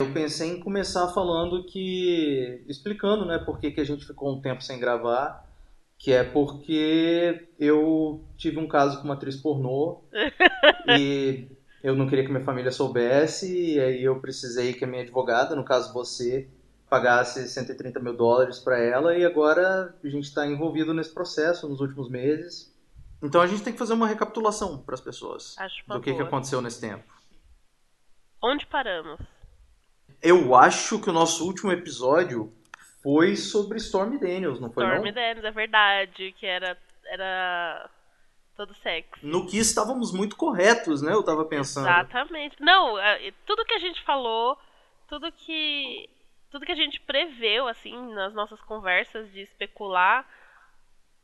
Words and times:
Eu 0.00 0.12
pensei 0.12 0.50
em 0.50 0.60
começar 0.60 1.08
falando 1.08 1.64
que. 1.64 2.62
explicando, 2.68 3.24
né, 3.24 3.36
por 3.36 3.58
que, 3.58 3.72
que 3.72 3.80
a 3.80 3.84
gente 3.84 4.06
ficou 4.06 4.32
um 4.32 4.40
tempo 4.40 4.62
sem 4.62 4.78
gravar. 4.78 5.44
Que 5.98 6.12
é 6.12 6.22
porque 6.22 7.48
eu 7.58 8.24
tive 8.36 8.60
um 8.60 8.68
caso 8.68 8.98
com 8.98 9.04
uma 9.06 9.14
atriz 9.14 9.34
pornô 9.34 10.04
e 10.96 11.48
eu 11.82 11.96
não 11.96 12.08
queria 12.08 12.24
que 12.24 12.30
minha 12.30 12.44
família 12.44 12.70
soubesse, 12.70 13.74
e 13.74 13.80
aí 13.80 14.04
eu 14.04 14.20
precisei 14.20 14.72
que 14.72 14.84
a 14.84 14.86
minha 14.86 15.02
advogada, 15.02 15.56
no 15.56 15.64
caso 15.64 15.92
você, 15.92 16.48
pagasse 16.88 17.48
130 17.48 17.98
mil 17.98 18.16
dólares 18.16 18.60
para 18.60 18.78
ela, 18.78 19.18
e 19.18 19.24
agora 19.24 19.92
a 20.04 20.08
gente 20.08 20.26
está 20.26 20.46
envolvido 20.46 20.94
nesse 20.94 21.12
processo 21.12 21.68
nos 21.68 21.80
últimos 21.80 22.08
meses. 22.08 22.72
Então 23.20 23.40
a 23.40 23.46
gente 23.48 23.64
tem 23.64 23.72
que 23.72 23.78
fazer 23.80 23.94
uma 23.94 24.06
recapitulação 24.06 24.78
para 24.78 24.94
as 24.94 25.00
pessoas 25.00 25.56
Acho 25.58 25.84
do 25.88 26.00
que, 26.00 26.14
que 26.14 26.22
aconteceu 26.22 26.62
nesse 26.62 26.80
tempo. 26.80 27.12
Onde 28.40 28.64
paramos? 28.66 29.18
Eu 30.22 30.54
acho 30.54 31.00
que 31.00 31.10
o 31.10 31.12
nosso 31.12 31.44
último 31.46 31.70
episódio 31.72 32.52
foi 33.02 33.36
sobre 33.36 33.78
Stormy 33.78 34.18
Daniels, 34.18 34.60
não 34.60 34.70
foi 34.70 34.84
Stormy 34.84 35.06
não? 35.06 35.14
Daniels, 35.14 35.44
é 35.44 35.50
verdade, 35.50 36.34
que 36.38 36.46
era, 36.46 36.76
era 37.04 37.88
todo 38.56 38.74
sexy. 38.74 39.24
No 39.24 39.46
que 39.46 39.56
estávamos 39.56 40.12
muito 40.12 40.36
corretos, 40.36 41.00
né? 41.00 41.12
Eu 41.12 41.22
tava 41.22 41.44
pensando. 41.44 41.86
Exatamente. 41.86 42.56
Não, 42.60 42.98
é, 42.98 43.32
tudo 43.46 43.64
que 43.64 43.74
a 43.74 43.78
gente 43.78 44.02
falou, 44.02 44.58
tudo 45.08 45.30
que 45.30 46.08
tudo 46.50 46.64
que 46.64 46.72
a 46.72 46.76
gente 46.76 47.00
preveu 47.00 47.68
assim 47.68 47.94
nas 48.14 48.34
nossas 48.34 48.60
conversas 48.62 49.30
de 49.32 49.42
especular, 49.42 50.26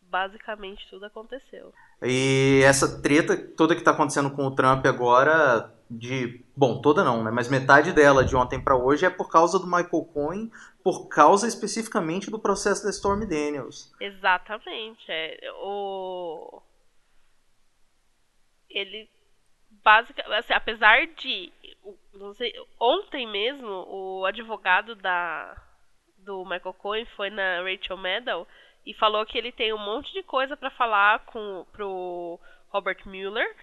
basicamente 0.03 0.87
tudo 0.89 1.07
aconteceu. 1.07 1.73
E 2.03 2.61
essa 2.65 3.01
treta 3.03 3.37
toda 3.37 3.75
que 3.75 3.83
tá 3.83 3.91
acontecendo 3.91 4.31
com 4.31 4.47
o 4.47 4.55
Trump 4.55 4.87
agora, 4.87 5.73
de. 5.99 6.45
Bom, 6.57 6.81
toda 6.81 7.03
não, 7.03 7.23
né? 7.23 7.31
Mas 7.31 7.49
metade 7.49 7.93
dela 7.93 8.25
de 8.25 8.37
ontem 8.37 8.63
para 8.63 8.77
hoje 8.77 9.05
é 9.07 9.11
por 9.11 9.31
causa 9.31 9.59
do 9.59 9.67
Michael 9.67 10.05
Cohen, 10.13 10.51
por 10.83 11.09
causa 11.09 11.47
especificamente 11.49 12.31
do 12.31 12.39
processo 12.39 12.85
da 12.85 12.91
Stormy 12.91 13.27
Daniels. 13.27 13.93
Exatamente. 14.01 15.05
É, 15.09 15.39
o... 15.57 16.63
Ele 18.69 19.09
basicamente, 19.83 20.35
assim, 20.35 20.53
apesar 20.53 21.07
de 21.07 21.53
sei, 22.35 22.53
ontem 22.81 23.27
mesmo 23.27 23.69
o 23.89 24.25
advogado 24.25 24.95
da 24.95 25.57
do 26.19 26.43
Michael 26.45 26.75
Cohen 26.75 27.05
foi 27.17 27.29
na 27.29 27.63
Rachel 27.63 27.99
Maddow 27.99 28.49
e 28.87 28.95
falou 28.95 29.27
que 29.27 29.37
ele 29.37 29.53
tem 29.53 29.73
um 29.75 29.79
monte 29.79 30.13
de 30.13 30.23
coisa 30.23 30.57
para 30.57 30.71
falar 30.71 31.21
com 31.27 31.67
pro 31.71 32.41
Robert 32.69 32.99
Mueller 33.05 33.55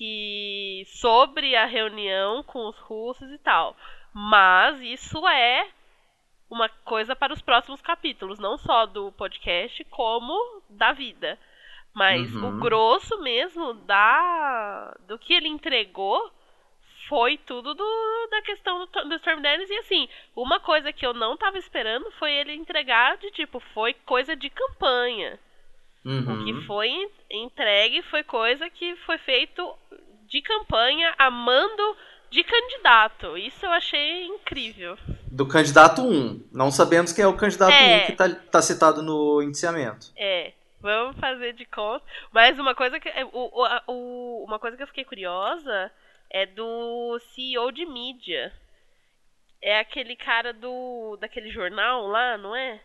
que 0.00 0.82
sobre 0.86 1.54
a 1.54 1.66
reunião 1.66 2.42
com 2.42 2.66
os 2.66 2.78
russos 2.78 3.30
e 3.30 3.36
tal. 3.36 3.76
Mas 4.14 4.80
isso 4.80 5.28
é 5.28 5.68
uma 6.48 6.70
coisa 6.86 7.14
para 7.14 7.34
os 7.34 7.42
próximos 7.42 7.82
capítulos, 7.82 8.38
não 8.38 8.56
só 8.56 8.86
do 8.86 9.12
podcast, 9.12 9.84
como 9.90 10.62
da 10.70 10.92
vida. 10.92 11.38
Mas 11.92 12.34
Uhum. 12.34 12.48
o 12.48 12.60
grosso 12.60 13.20
mesmo 13.20 13.74
da 13.74 14.96
do 15.06 15.18
que 15.18 15.34
ele 15.34 15.48
entregou 15.48 16.32
foi 17.06 17.36
tudo 17.36 17.74
do, 17.74 18.28
da 18.30 18.40
questão 18.40 18.78
do, 18.86 18.86
do 18.86 19.14
Storm 19.16 19.42
Daniels. 19.42 19.68
E 19.68 19.76
assim, 19.80 20.08
uma 20.34 20.58
coisa 20.60 20.94
que 20.94 21.04
eu 21.04 21.12
não 21.12 21.36
tava 21.36 21.58
esperando 21.58 22.10
foi 22.12 22.32
ele 22.32 22.54
entregar 22.54 23.18
de 23.18 23.30
tipo, 23.32 23.60
foi 23.74 23.92
coisa 23.92 24.34
de 24.34 24.48
campanha. 24.48 25.38
Uhum. 26.04 26.40
O 26.40 26.44
que 26.44 26.66
foi 26.66 26.88
en- 26.88 27.10
entregue 27.30 28.02
foi 28.02 28.22
coisa 28.22 28.68
que 28.70 28.96
foi 29.04 29.18
feito 29.18 29.74
de 30.26 30.40
campanha 30.42 31.14
a 31.18 31.30
mando 31.30 31.96
de 32.30 32.42
candidato. 32.44 33.36
Isso 33.36 33.66
eu 33.66 33.70
achei 33.72 34.26
incrível. 34.26 34.96
Do 35.30 35.46
candidato 35.46 36.02
1. 36.02 36.48
Não 36.52 36.70
sabemos 36.70 37.12
quem 37.12 37.24
é 37.24 37.26
o 37.28 37.36
candidato 37.36 37.72
É. 37.72 38.04
1 38.04 38.06
que 38.06 38.12
tá, 38.12 38.28
tá 38.28 38.62
citado 38.62 39.02
no 39.02 39.42
indiciamento. 39.42 40.06
É, 40.16 40.52
vamos 40.80 41.18
fazer 41.18 41.52
de 41.54 41.64
conta. 41.66 42.04
Mas 42.32 42.58
uma 42.58 42.74
coisa 42.74 42.98
que 43.00 43.08
é, 43.08 43.24
o, 43.24 43.50
o- 43.88 44.44
uma 44.46 44.58
coisa 44.58 44.76
que 44.76 44.82
eu 44.82 44.86
fiquei 44.86 45.04
curiosa 45.04 45.90
é 46.30 46.46
do 46.46 47.18
CEO 47.34 47.70
de 47.72 47.84
mídia. 47.84 48.52
É 49.60 49.78
aquele 49.80 50.16
cara 50.16 50.52
do 50.54 51.18
daquele 51.20 51.50
jornal 51.50 52.06
lá, 52.06 52.38
não 52.38 52.56
é? 52.56 52.80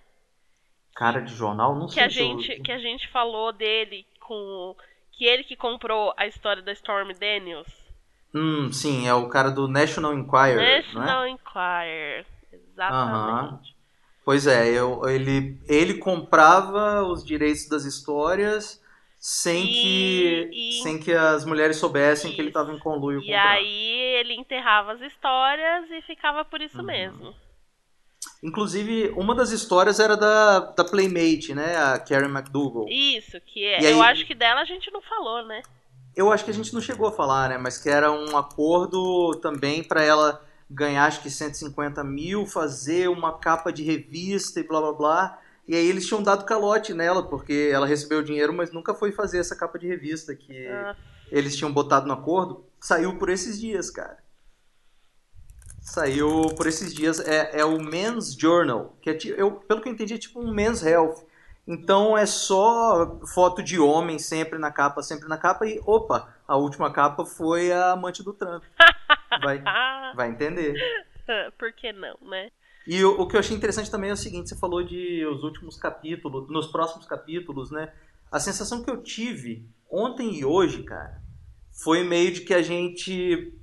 Cara 0.96 1.20
de 1.22 1.34
jornal, 1.36 1.76
não 1.76 1.88
Que 1.88 1.94
sei 1.96 2.04
a 2.04 2.06
eu- 2.06 2.10
gente 2.12 2.60
que 2.62 2.72
a 2.72 2.80
gente 2.80 3.08
falou 3.10 3.52
dele 3.52 4.06
com 4.20 4.76
que 5.12 5.26
ele 5.26 5.44
que 5.44 5.56
comprou 5.56 6.14
a 6.18 6.26
história 6.26 6.62
da 6.64 6.72
Storm 6.72 7.12
Daniels. 7.14 7.68
Hum, 8.34 8.72
sim, 8.72 9.08
é 9.08 9.14
o 9.14 9.30
cara 9.30 9.50
do 9.52 9.68
National 9.68 10.14
Enquirer, 10.14 10.60
é? 10.60 10.78
National 10.82 11.28
Enquirer. 11.28 12.26
Exatamente. 12.52 13.76
Pois 14.24 14.48
é, 14.48 14.68
eu, 14.70 15.08
ele, 15.08 15.60
ele 15.68 15.96
comprava 16.00 17.04
os 17.04 17.24
direitos 17.24 17.70
das 17.70 17.86
histórias 17.86 18.82
sem, 19.20 19.64
E- 19.64 19.68
que, 19.68 20.50
e- 20.52 20.84
sem 20.84 21.00
que 21.00 21.12
as 21.14 21.46
mulheres 21.46 21.78
soubessem 21.78 22.32
que 22.32 22.42
ele 22.42 22.50
Isso. 22.50 22.58
estava 22.60 22.76
em 22.76 22.80
conluio 22.80 23.20
com 23.22 23.26
E 23.28 23.34
aí 23.34 23.92
ele 24.20 24.34
enterrava 24.34 24.94
as 24.94 25.02
histórias 25.02 25.90
e 25.92 26.02
ficava 26.02 26.44
por 26.44 26.62
isso 26.62 26.80
Uhum. 26.80 26.86
mesmo. 26.86 27.36
Inclusive, 28.46 29.10
uma 29.18 29.34
das 29.34 29.50
histórias 29.52 30.00
era 30.00 30.16
da, 30.16 30.60
da 30.60 30.84
Playmate, 30.86 31.56
né? 31.56 31.76
A 31.78 31.98
Karen 32.00 32.30
McDougall. 32.30 32.88
Isso, 32.88 33.42
que 33.42 33.64
é. 33.66 33.82
E 33.82 33.88
aí- 33.88 33.92
Eu 33.94 34.04
acho 34.04 34.26
que 34.26 34.36
dela 34.36 34.62
a 34.62 34.66
gente 34.66 34.92
não 34.92 35.02
falou, 35.02 35.44
né? 35.46 35.64
Eu 36.16 36.32
acho 36.32 36.46
que 36.46 36.52
a 36.52 36.54
gente 36.54 36.74
não 36.74 36.80
chegou 36.80 37.08
a 37.08 37.12
falar, 37.12 37.50
né? 37.50 37.58
Mas 37.58 37.78
que 37.78 37.90
era 37.90 38.12
um 38.12 38.38
acordo 38.38 39.32
também 39.42 39.84
para 39.84 40.04
ela 40.04 40.42
ganhar, 40.70 41.06
acho 41.06 41.22
que 41.22 41.30
150 41.30 42.04
mil, 42.04 42.46
fazer 42.46 43.10
uma 43.10 43.34
capa 43.38 43.72
de 43.74 43.84
revista 43.84 44.60
e 44.60 44.64
blá 44.64 44.80
blá 44.80 44.94
blá. 44.94 45.40
E 45.68 45.76
aí 45.76 45.88
eles 45.88 46.06
tinham 46.08 46.22
dado 46.22 46.46
calote 46.46 46.94
nela, 46.94 47.24
porque 47.24 47.70
ela 47.74 47.88
recebeu 47.88 48.20
o 48.20 48.24
dinheiro, 48.24 48.54
mas 48.54 48.72
nunca 48.72 48.94
foi 48.94 49.12
fazer 49.12 49.40
essa 49.40 49.56
capa 49.56 49.80
de 49.80 49.88
revista 49.88 50.36
que 50.36 50.68
Ah, 50.68 50.96
eles 51.32 51.56
tinham 51.58 51.74
botado 51.74 52.06
no 52.08 52.14
acordo. 52.14 52.64
Saiu 52.80 53.18
por 53.18 53.30
esses 53.30 53.60
dias, 53.60 53.90
cara. 53.90 54.18
Saiu 55.86 56.48
por 56.58 56.66
esses 56.66 56.92
dias. 56.92 57.20
É, 57.20 57.60
é 57.60 57.64
o 57.64 57.80
Men's 57.80 58.34
Journal, 58.34 58.98
que 59.00 59.12
é, 59.12 59.18
eu, 59.38 59.52
pelo 59.52 59.82
que 59.82 59.88
eu 59.88 59.94
entendi, 59.94 60.16
é 60.16 60.18
tipo 60.18 60.42
um 60.42 60.52
Men's 60.52 60.84
Health. 60.84 61.24
Então 61.68 62.18
é 62.18 62.26
só 62.26 63.20
foto 63.34 63.62
de 63.62 63.80
homem 63.80 64.18
sempre 64.18 64.58
na 64.58 64.72
capa, 64.72 65.04
sempre 65.04 65.30
na 65.30 65.38
capa. 65.38 65.68
E 65.68 65.80
opa, 65.86 66.36
a 66.48 66.58
última 66.58 66.92
capa 66.92 67.24
foi 67.24 67.72
a 67.72 67.92
amante 67.92 68.24
do 68.24 68.34
Trump. 68.34 68.64
Vai, 69.44 69.62
vai 70.16 70.30
entender. 70.30 70.76
por 71.56 71.72
que 71.72 71.94
não, 71.94 72.18
né? 72.24 72.50
E 72.88 73.04
o, 73.04 73.22
o 73.22 73.28
que 73.28 73.36
eu 73.36 73.40
achei 73.40 73.56
interessante 73.56 73.90
também 73.90 74.10
é 74.10 74.14
o 74.14 74.18
seguinte: 74.18 74.50
você 74.50 74.56
falou 74.56 74.84
de 74.84 75.24
os 75.28 75.44
últimos 75.44 75.78
capítulos, 75.78 76.50
nos 76.50 76.68
próximos 76.68 77.06
capítulos, 77.06 77.70
né? 77.70 77.94
A 78.32 78.40
sensação 78.40 78.84
que 78.84 78.90
eu 78.90 79.04
tive 79.04 79.70
ontem 79.90 80.34
e 80.34 80.44
hoje, 80.44 80.82
cara, 80.82 81.22
foi 81.84 82.04
meio 82.04 82.32
de 82.32 82.42
que 82.42 82.56
a 82.56 82.62
gente 82.64 83.54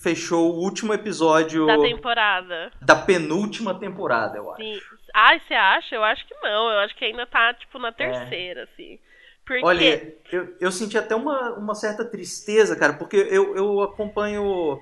fechou 0.00 0.52
o 0.54 0.58
último 0.60 0.94
episódio 0.94 1.66
Da 1.66 1.78
temporada. 1.78 2.70
da 2.80 2.96
penúltima 2.96 3.78
temporada, 3.78 4.38
eu 4.38 4.50
acho. 4.52 4.62
Sim. 4.62 4.80
Ah, 5.14 5.38
você 5.38 5.54
acha? 5.54 5.94
Eu 5.94 6.04
acho 6.04 6.26
que 6.26 6.34
não. 6.42 6.70
Eu 6.70 6.78
acho 6.80 6.96
que 6.96 7.04
ainda 7.04 7.26
tá, 7.26 7.54
tipo, 7.54 7.78
na 7.78 7.92
terceira, 7.92 8.64
assim. 8.64 8.98
Porque. 9.44 9.62
É. 9.62 9.66
Olha, 9.66 10.14
eu, 10.30 10.56
eu 10.60 10.70
senti 10.70 10.96
até 10.96 11.14
uma, 11.14 11.54
uma 11.54 11.74
certa 11.74 12.04
tristeza, 12.04 12.76
cara, 12.76 12.94
porque 12.94 13.16
eu, 13.16 13.56
eu 13.56 13.80
acompanho 13.80 14.80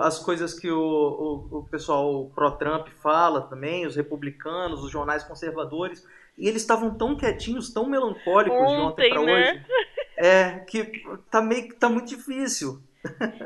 as 0.00 0.18
coisas 0.18 0.58
que 0.58 0.70
o, 0.70 0.78
o, 0.80 1.58
o 1.58 1.68
pessoal 1.70 2.30
pró-Trump 2.34 2.88
fala 3.00 3.42
também, 3.42 3.86
os 3.86 3.94
republicanos, 3.94 4.82
os 4.82 4.90
jornais 4.90 5.22
conservadores, 5.22 6.04
e 6.36 6.48
eles 6.48 6.62
estavam 6.62 6.94
tão 6.94 7.16
quietinhos, 7.16 7.72
tão 7.72 7.88
melancólicos 7.88 8.58
de 8.58 8.64
ontem 8.64 8.80
Ontem, 8.80 9.10
pra 9.10 9.22
né? 9.22 9.50
hoje. 9.52 9.64
É, 10.20 10.58
que 10.66 11.04
tá 11.30 11.40
meio 11.40 11.68
que 11.68 11.76
tá 11.76 11.88
muito 11.88 12.08
difícil. 12.08 12.82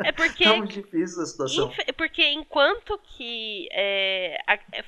É 0.04 0.12
porque. 0.12 0.44
Tá 0.44 0.54
muito 0.56 0.72
difícil 0.72 1.22
a 1.22 1.26
situação. 1.26 1.68
Infe- 1.68 1.92
Porque 1.92 2.24
enquanto 2.30 2.98
que 2.98 3.68
é, 3.72 4.38
a, 4.46 4.54
é, 4.54 4.84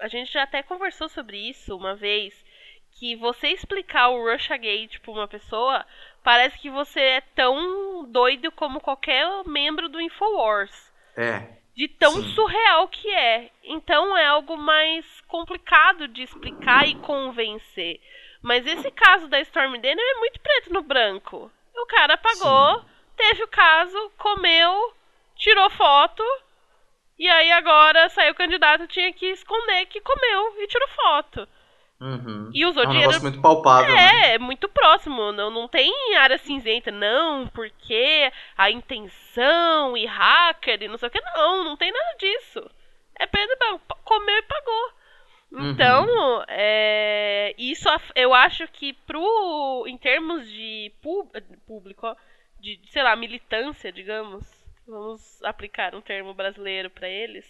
a 0.00 0.08
gente 0.08 0.32
já 0.32 0.42
até 0.42 0.62
conversou 0.62 1.08
sobre 1.08 1.36
isso 1.38 1.76
uma 1.76 1.94
vez, 1.94 2.34
que 2.92 3.14
você 3.16 3.48
explicar 3.48 4.08
o 4.08 4.22
Russiagate 4.30 5.00
pra 5.00 5.12
uma 5.12 5.28
pessoa, 5.28 5.84
parece 6.24 6.58
que 6.58 6.68
você 6.70 7.00
é 7.00 7.20
tão 7.20 8.04
doido 8.10 8.50
como 8.52 8.80
qualquer 8.80 9.26
membro 9.46 9.88
do 9.88 10.00
Infowars. 10.00 10.92
É. 11.16 11.56
De 11.76 11.86
tão 11.86 12.12
Sim. 12.14 12.34
surreal 12.34 12.88
que 12.88 13.08
é. 13.08 13.50
Então 13.62 14.16
é 14.16 14.26
algo 14.26 14.56
mais 14.56 15.04
complicado 15.28 16.08
de 16.08 16.22
explicar 16.24 16.88
e 16.88 16.96
convencer. 16.96 18.00
Mas 18.42 18.66
esse 18.66 18.90
caso 18.90 19.28
da 19.28 19.40
Storm 19.40 19.74
Daniel 19.80 19.96
é 20.16 20.18
muito 20.18 20.40
preto 20.40 20.72
no 20.72 20.82
branco. 20.82 21.50
O 21.76 21.86
cara 21.86 22.16
pagou, 22.16 22.84
teve 23.18 23.42
o 23.42 23.48
caso, 23.48 24.12
comeu, 24.16 24.94
tirou 25.36 25.68
foto. 25.70 26.22
E 27.18 27.28
aí 27.28 27.50
agora 27.50 28.08
saiu 28.08 28.32
o 28.32 28.36
candidato, 28.36 28.86
tinha 28.86 29.12
que 29.12 29.26
esconder 29.26 29.86
que 29.86 30.00
comeu 30.00 30.62
e 30.62 30.66
tirou 30.68 30.88
foto. 30.88 31.48
Uhum. 32.00 32.50
E 32.54 32.64
usou 32.64 32.84
é 32.84 32.86
um 32.86 32.90
dinheiro 32.90 33.10
negócio 33.10 33.28
muito 33.28 33.42
palpável. 33.42 33.92
né? 33.92 34.30
é, 34.30 34.34
é 34.34 34.38
muito 34.38 34.68
próximo, 34.68 35.32
não, 35.32 35.50
não 35.50 35.66
tem 35.66 35.92
área 36.16 36.38
cinzenta, 36.38 36.92
não, 36.92 37.48
porque 37.48 38.32
a 38.56 38.70
intenção 38.70 39.96
e 39.96 40.06
hacker 40.06 40.80
e 40.80 40.88
não 40.88 40.96
sei 40.96 41.08
o 41.08 41.10
que, 41.10 41.20
não, 41.20 41.64
não 41.64 41.76
tem 41.76 41.90
nada 41.90 42.16
disso. 42.16 42.70
É 43.18 43.26
Então, 45.50 46.06
uhum. 46.06 46.44
é, 46.46 47.54
isso 47.58 47.88
eu 48.14 48.32
acho 48.34 48.68
que 48.68 48.92
pro, 48.92 49.84
em 49.88 49.96
termos 49.96 50.46
de 50.48 50.92
público, 51.66 52.14
de, 52.60 52.80
sei 52.90 53.02
lá, 53.02 53.14
militância, 53.16 53.92
digamos, 53.92 54.44
vamos 54.86 55.42
aplicar 55.42 55.94
um 55.94 56.00
termo 56.00 56.34
brasileiro 56.34 56.90
para 56.90 57.08
eles, 57.08 57.44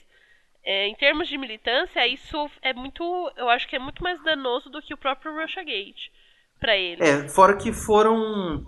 é, 0.65 0.87
em 0.87 0.95
termos 0.95 1.29
de 1.29 1.39
militância, 1.39 2.07
isso 2.07 2.51
é 2.61 2.75
muito, 2.75 3.03
eu 3.37 3.49
acho 3.49 3.67
que 3.69 3.77
é 3.77 3.79
muito 3.79 4.03
mais 4.03 4.23
danoso 4.23 4.69
do 4.69 4.83
que 4.83 4.93
o 4.93 4.99
próprio 4.99 5.35
Russiagate 5.35 6.13
para 6.61 6.77
eles. 6.77 7.09
É, 7.09 7.29
fora 7.29 7.57
que 7.57 7.73
foram 7.73 8.67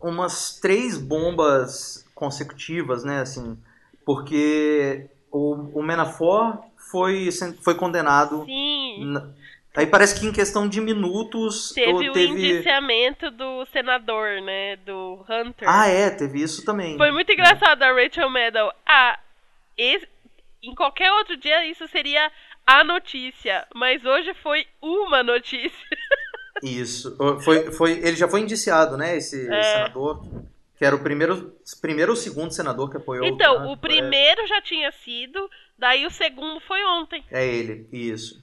umas 0.00 0.58
três 0.60 0.98
bombas 0.98 2.06
consecutivas, 2.14 3.04
né, 3.04 3.20
assim, 3.20 3.56
porque 4.04 5.08
o, 5.30 5.54
o 5.78 5.82
Manafort 5.82 6.60
foi, 6.90 7.30
foi 7.62 7.74
condenado. 7.74 8.44
Sim. 8.44 9.10
Aí 9.74 9.86
parece 9.86 10.20
que 10.20 10.26
em 10.26 10.32
questão 10.32 10.68
de 10.68 10.80
minutos. 10.80 11.70
Teve 11.70 12.10
o 12.10 12.12
teve... 12.12 12.32
indiciamento 12.32 13.30
do 13.30 13.64
senador, 13.66 14.42
né? 14.42 14.76
Do 14.76 15.24
Hunter. 15.28 15.66
Ah, 15.66 15.88
é, 15.88 16.10
teve 16.10 16.42
isso 16.42 16.64
também. 16.64 16.98
Foi 16.98 17.10
muito 17.10 17.32
engraçado 17.32 17.82
é. 17.82 17.88
a 17.88 17.94
Rachel 17.94 18.28
Maddow. 18.28 18.70
Ah, 18.84 19.18
esse... 19.76 20.06
em 20.62 20.74
qualquer 20.74 21.10
outro 21.12 21.38
dia 21.38 21.64
isso 21.66 21.88
seria 21.88 22.30
a 22.66 22.84
notícia. 22.84 23.66
Mas 23.74 24.04
hoje 24.04 24.34
foi 24.42 24.66
uma 24.80 25.22
notícia. 25.22 25.72
Isso. 26.62 27.16
Foi, 27.40 27.72
foi, 27.72 27.92
ele 27.98 28.14
já 28.14 28.28
foi 28.28 28.40
indiciado, 28.40 28.96
né? 28.96 29.16
Esse 29.16 29.48
é. 29.52 29.62
senador. 29.62 30.24
Que 30.78 30.84
era 30.84 30.94
o 30.94 31.02
primeiro, 31.02 31.56
primeiro 31.80 32.12
ou 32.12 32.16
segundo 32.16 32.52
senador 32.52 32.88
que 32.88 32.96
apoiou 32.96 33.24
então, 33.24 33.52
o 33.52 33.56
Então, 33.56 33.72
o 33.72 33.76
primeiro 33.76 34.42
é. 34.42 34.46
já 34.46 34.60
tinha 34.62 34.92
sido, 34.92 35.50
daí 35.78 36.06
o 36.06 36.10
segundo 36.10 36.60
foi 36.60 36.84
ontem. 36.84 37.24
É 37.30 37.44
ele, 37.46 37.88
isso. 37.92 38.42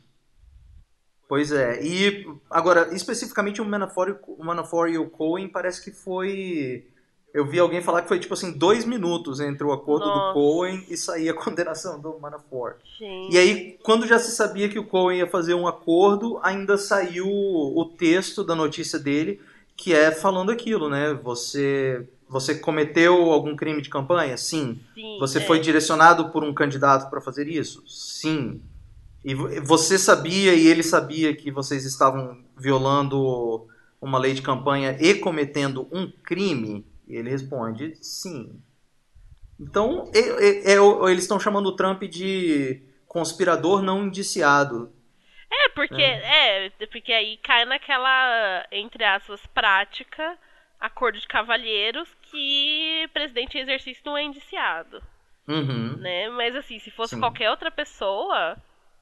Pois 1.29 1.51
é. 1.51 1.79
E 1.83 2.27
agora, 2.49 2.89
especificamente 2.91 3.61
o 3.61 3.65
Manafort, 3.65 4.17
o 4.27 4.43
Manafort 4.43 4.91
e 4.91 4.97
o 4.97 5.07
Cohen 5.07 5.47
parece 5.47 5.83
que 5.83 5.91
foi. 5.91 6.87
Eu 7.31 7.45
vi 7.45 7.59
alguém 7.59 7.83
falar 7.83 8.01
que 8.01 8.07
foi 8.07 8.17
tipo 8.17 8.33
assim, 8.33 8.57
dois 8.57 8.83
minutos 8.83 9.39
entre 9.39 9.63
o 9.63 9.71
acordo 9.71 10.07
Nossa. 10.07 10.29
do 10.29 10.33
Cohen 10.33 10.83
e 10.89 10.97
sair 10.97 11.29
a 11.29 11.33
condenação 11.37 12.01
do 12.01 12.19
Manafort. 12.19 12.77
Gente. 12.97 13.35
E 13.35 13.37
aí, 13.37 13.77
quando 13.83 14.07
já 14.07 14.17
se 14.17 14.31
sabia 14.31 14.67
que 14.67 14.79
o 14.79 14.83
Cohen 14.83 15.19
ia 15.19 15.27
fazer 15.27 15.53
um 15.53 15.67
acordo, 15.67 16.39
ainda 16.41 16.79
saiu 16.79 17.27
o 17.27 17.85
texto 17.95 18.43
da 18.43 18.55
notícia 18.55 18.97
dele, 18.97 19.39
que 19.77 19.93
é 19.93 20.11
falando 20.11 20.51
aquilo, 20.51 20.89
né? 20.89 21.13
Você 21.13 22.07
você 22.27 22.55
cometeu 22.55 23.31
algum 23.31 23.55
crime 23.55 23.83
de 23.83 23.89
campanha? 23.89 24.35
Sim. 24.35 24.79
Sim 24.95 25.17
você 25.19 25.37
é. 25.37 25.41
foi 25.41 25.59
direcionado 25.59 26.29
por 26.29 26.43
um 26.43 26.55
candidato 26.55 27.07
para 27.07 27.21
fazer 27.21 27.47
isso? 27.47 27.83
Sim. 27.87 28.59
E 29.23 29.33
você 29.33 29.97
sabia 29.97 30.53
e 30.53 30.67
ele 30.67 30.83
sabia 30.83 31.35
que 31.35 31.51
vocês 31.51 31.85
estavam 31.85 32.41
violando 32.57 33.67
uma 34.01 34.17
lei 34.17 34.33
de 34.33 34.41
campanha 34.41 34.97
e 34.99 35.15
cometendo 35.15 35.87
um 35.91 36.09
crime? 36.09 36.85
E 37.07 37.15
ele 37.15 37.29
responde: 37.29 37.97
sim. 38.01 38.61
Então, 39.59 40.09
é, 40.13 40.73
eles 41.11 41.23
estão 41.23 41.39
chamando 41.39 41.67
o 41.67 41.75
Trump 41.75 42.03
de 42.03 42.81
conspirador 43.05 43.81
não 43.81 44.05
indiciado. 44.05 44.93
É, 45.51 45.69
porque 45.69 46.01
é. 46.01 46.67
é, 46.67 46.87
porque 46.87 47.11
aí 47.11 47.37
cai 47.37 47.65
naquela, 47.65 48.65
entre 48.71 49.03
aspas, 49.03 49.45
prática 49.47 50.37
acordo 50.79 51.19
de 51.19 51.27
cavalheiros 51.27 52.07
que 52.31 53.09
presidente 53.13 53.57
em 53.57 53.61
exercício 53.61 54.01
não 54.05 54.17
é 54.17 54.23
indiciado. 54.23 55.03
Uhum. 55.47 55.97
Né? 55.97 56.29
Mas 56.29 56.55
assim, 56.55 56.79
se 56.79 56.89
fosse 56.91 57.15
Sim. 57.15 57.19
qualquer 57.19 57.49
outra 57.49 57.69
pessoa, 57.69 58.55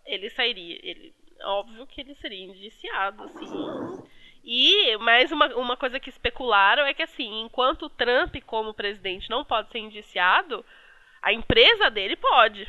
ele 0.07 0.29
sairia. 0.29 0.79
Ele, 0.81 1.13
óbvio 1.43 1.85
que 1.87 2.01
ele 2.01 2.15
seria 2.15 2.45
indiciado, 2.45 3.23
assim. 3.23 4.03
E 4.43 4.95
mais 4.97 5.31
uma, 5.31 5.47
uma 5.55 5.77
coisa 5.77 5.99
que 5.99 6.09
especularam 6.09 6.85
é 6.85 6.93
que 6.93 7.03
assim, 7.03 7.41
enquanto 7.41 7.83
o 7.83 7.89
Trump, 7.89 8.35
como 8.45 8.73
presidente, 8.73 9.29
não 9.29 9.43
pode 9.43 9.69
ser 9.71 9.79
indiciado, 9.79 10.63
a 11.21 11.33
empresa 11.33 11.89
dele 11.91 12.15
pode. 12.15 12.65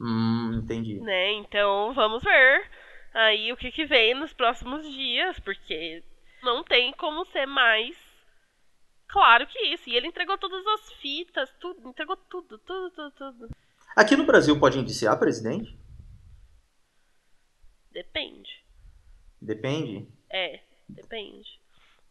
Hum, 0.00 0.60
entendi. 0.62 1.00
Né? 1.00 1.32
Então 1.34 1.92
vamos 1.94 2.22
ver 2.22 2.68
aí 3.14 3.52
o 3.52 3.56
que, 3.56 3.70
que 3.70 3.84
vem 3.84 4.14
nos 4.14 4.32
próximos 4.32 4.90
dias, 4.92 5.38
porque 5.40 6.02
não 6.42 6.64
tem 6.64 6.92
como 6.92 7.24
ser 7.26 7.46
mais 7.46 7.96
Claro 9.08 9.46
que 9.46 9.58
isso. 9.58 9.88
E 9.88 9.96
ele 9.96 10.06
entregou 10.06 10.36
todas 10.36 10.64
as 10.66 10.92
fitas, 10.94 11.50
tudo, 11.58 11.88
entregou 11.88 12.16
tudo, 12.16 12.58
tudo, 12.58 12.90
tudo, 12.90 13.10
tudo. 13.12 13.48
Aqui 13.96 14.14
no 14.16 14.24
Brasil 14.24 14.58
pode 14.60 14.78
indiciar 14.78 15.18
presidente? 15.18 15.76
Depende. 17.92 18.62
Depende? 19.40 20.06
É, 20.30 20.60
depende. 20.88 21.58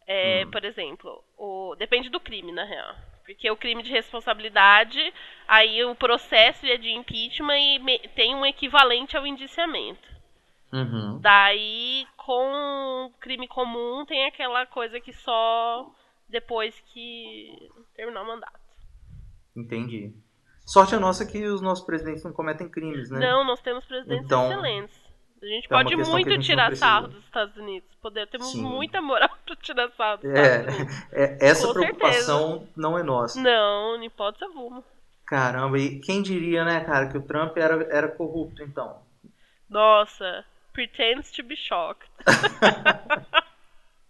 É, 0.06 0.44
hum. 0.44 0.50
Por 0.50 0.64
exemplo, 0.64 1.22
o, 1.36 1.74
depende 1.76 2.08
do 2.08 2.20
crime, 2.20 2.52
na 2.52 2.64
real. 2.64 2.94
Porque 3.24 3.50
o 3.50 3.56
crime 3.56 3.82
de 3.82 3.90
responsabilidade, 3.90 5.12
aí 5.46 5.84
o 5.84 5.94
processo 5.94 6.64
é 6.64 6.78
de 6.78 6.90
impeachment 6.90 7.58
e 7.58 7.78
me, 7.78 7.98
tem 8.14 8.34
um 8.34 8.46
equivalente 8.46 9.16
ao 9.16 9.26
indiciamento. 9.26 10.08
Uhum. 10.72 11.18
Daí, 11.20 12.06
com 12.16 13.12
crime 13.20 13.46
comum, 13.46 14.04
tem 14.06 14.26
aquela 14.26 14.64
coisa 14.66 14.98
que 14.98 15.12
só 15.12 15.90
depois 16.28 16.78
que 16.92 17.70
terminar 17.94 18.22
o 18.22 18.26
mandato. 18.26 18.60
Entendi. 19.54 20.12
Sorte 20.64 20.94
a 20.94 21.00
nossa 21.00 21.26
que 21.26 21.44
os 21.46 21.62
nossos 21.62 21.84
presidentes 21.84 22.22
não 22.22 22.32
cometem 22.32 22.68
crimes, 22.68 23.10
né? 23.10 23.18
Não, 23.18 23.44
nós 23.44 23.60
temos 23.60 23.84
presidentes 23.86 24.24
então, 24.24 24.50
excelentes. 24.50 25.07
A 25.40 25.46
gente 25.46 25.66
é 25.66 25.68
pode 25.68 25.96
muito 25.96 26.30
gente 26.30 26.44
tirar 26.44 26.74
sarro 26.76 27.08
dos 27.08 27.24
Estados 27.24 27.56
Unidos. 27.56 27.88
Poder, 28.02 28.26
temos 28.26 28.52
Sim. 28.52 28.62
muita 28.62 29.00
moral 29.00 29.30
para 29.46 29.56
tirar 29.56 29.90
sarro 29.92 30.18
dos 30.18 30.30
é, 30.30 30.42
Estados 30.42 30.74
Unidos. 30.74 31.12
É, 31.12 31.38
essa 31.40 31.66
Com 31.66 31.72
preocupação 31.74 32.48
certeza. 32.50 32.72
não 32.76 32.98
é 32.98 33.02
nossa. 33.02 33.40
Não, 33.40 33.96
em 33.96 34.06
hipótese 34.06 34.44
alguma. 34.44 34.82
Caramba, 35.26 35.78
e 35.78 36.00
quem 36.00 36.22
diria, 36.22 36.64
né, 36.64 36.80
cara, 36.80 37.08
que 37.08 37.18
o 37.18 37.22
Trump 37.22 37.56
era, 37.56 37.86
era 37.90 38.08
corrupto, 38.08 38.62
então? 38.62 39.02
Nossa, 39.68 40.44
pretends 40.72 41.30
to 41.32 41.42
be 41.42 41.54
shocked. 41.54 42.08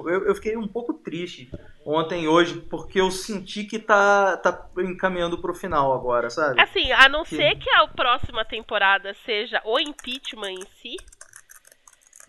eu, 0.01 0.27
eu 0.27 0.35
fiquei 0.35 0.57
um 0.57 0.69
pouco 0.69 0.95
triste 0.95 1.51
ontem 1.85 2.25
e 2.25 2.29
hoje, 2.29 2.61
porque 2.61 3.01
eu 3.01 3.11
senti 3.11 3.65
que 3.65 3.79
tá, 3.79 4.37
tá 4.37 4.69
encaminhando 4.79 5.39
pro 5.39 5.55
final 5.55 5.93
agora, 5.93 6.31
sabe? 6.31 6.61
Assim, 6.61 6.93
a 6.93 7.09
não 7.09 7.25
que... 7.25 7.37
ser 7.37 7.57
que 7.57 7.69
a 7.71 7.87
próxima 7.89 8.45
temporada 8.45 9.13
seja 9.25 9.61
o 9.65 9.79
impeachment 9.81 10.53
em 10.53 10.67
si, 10.81 10.97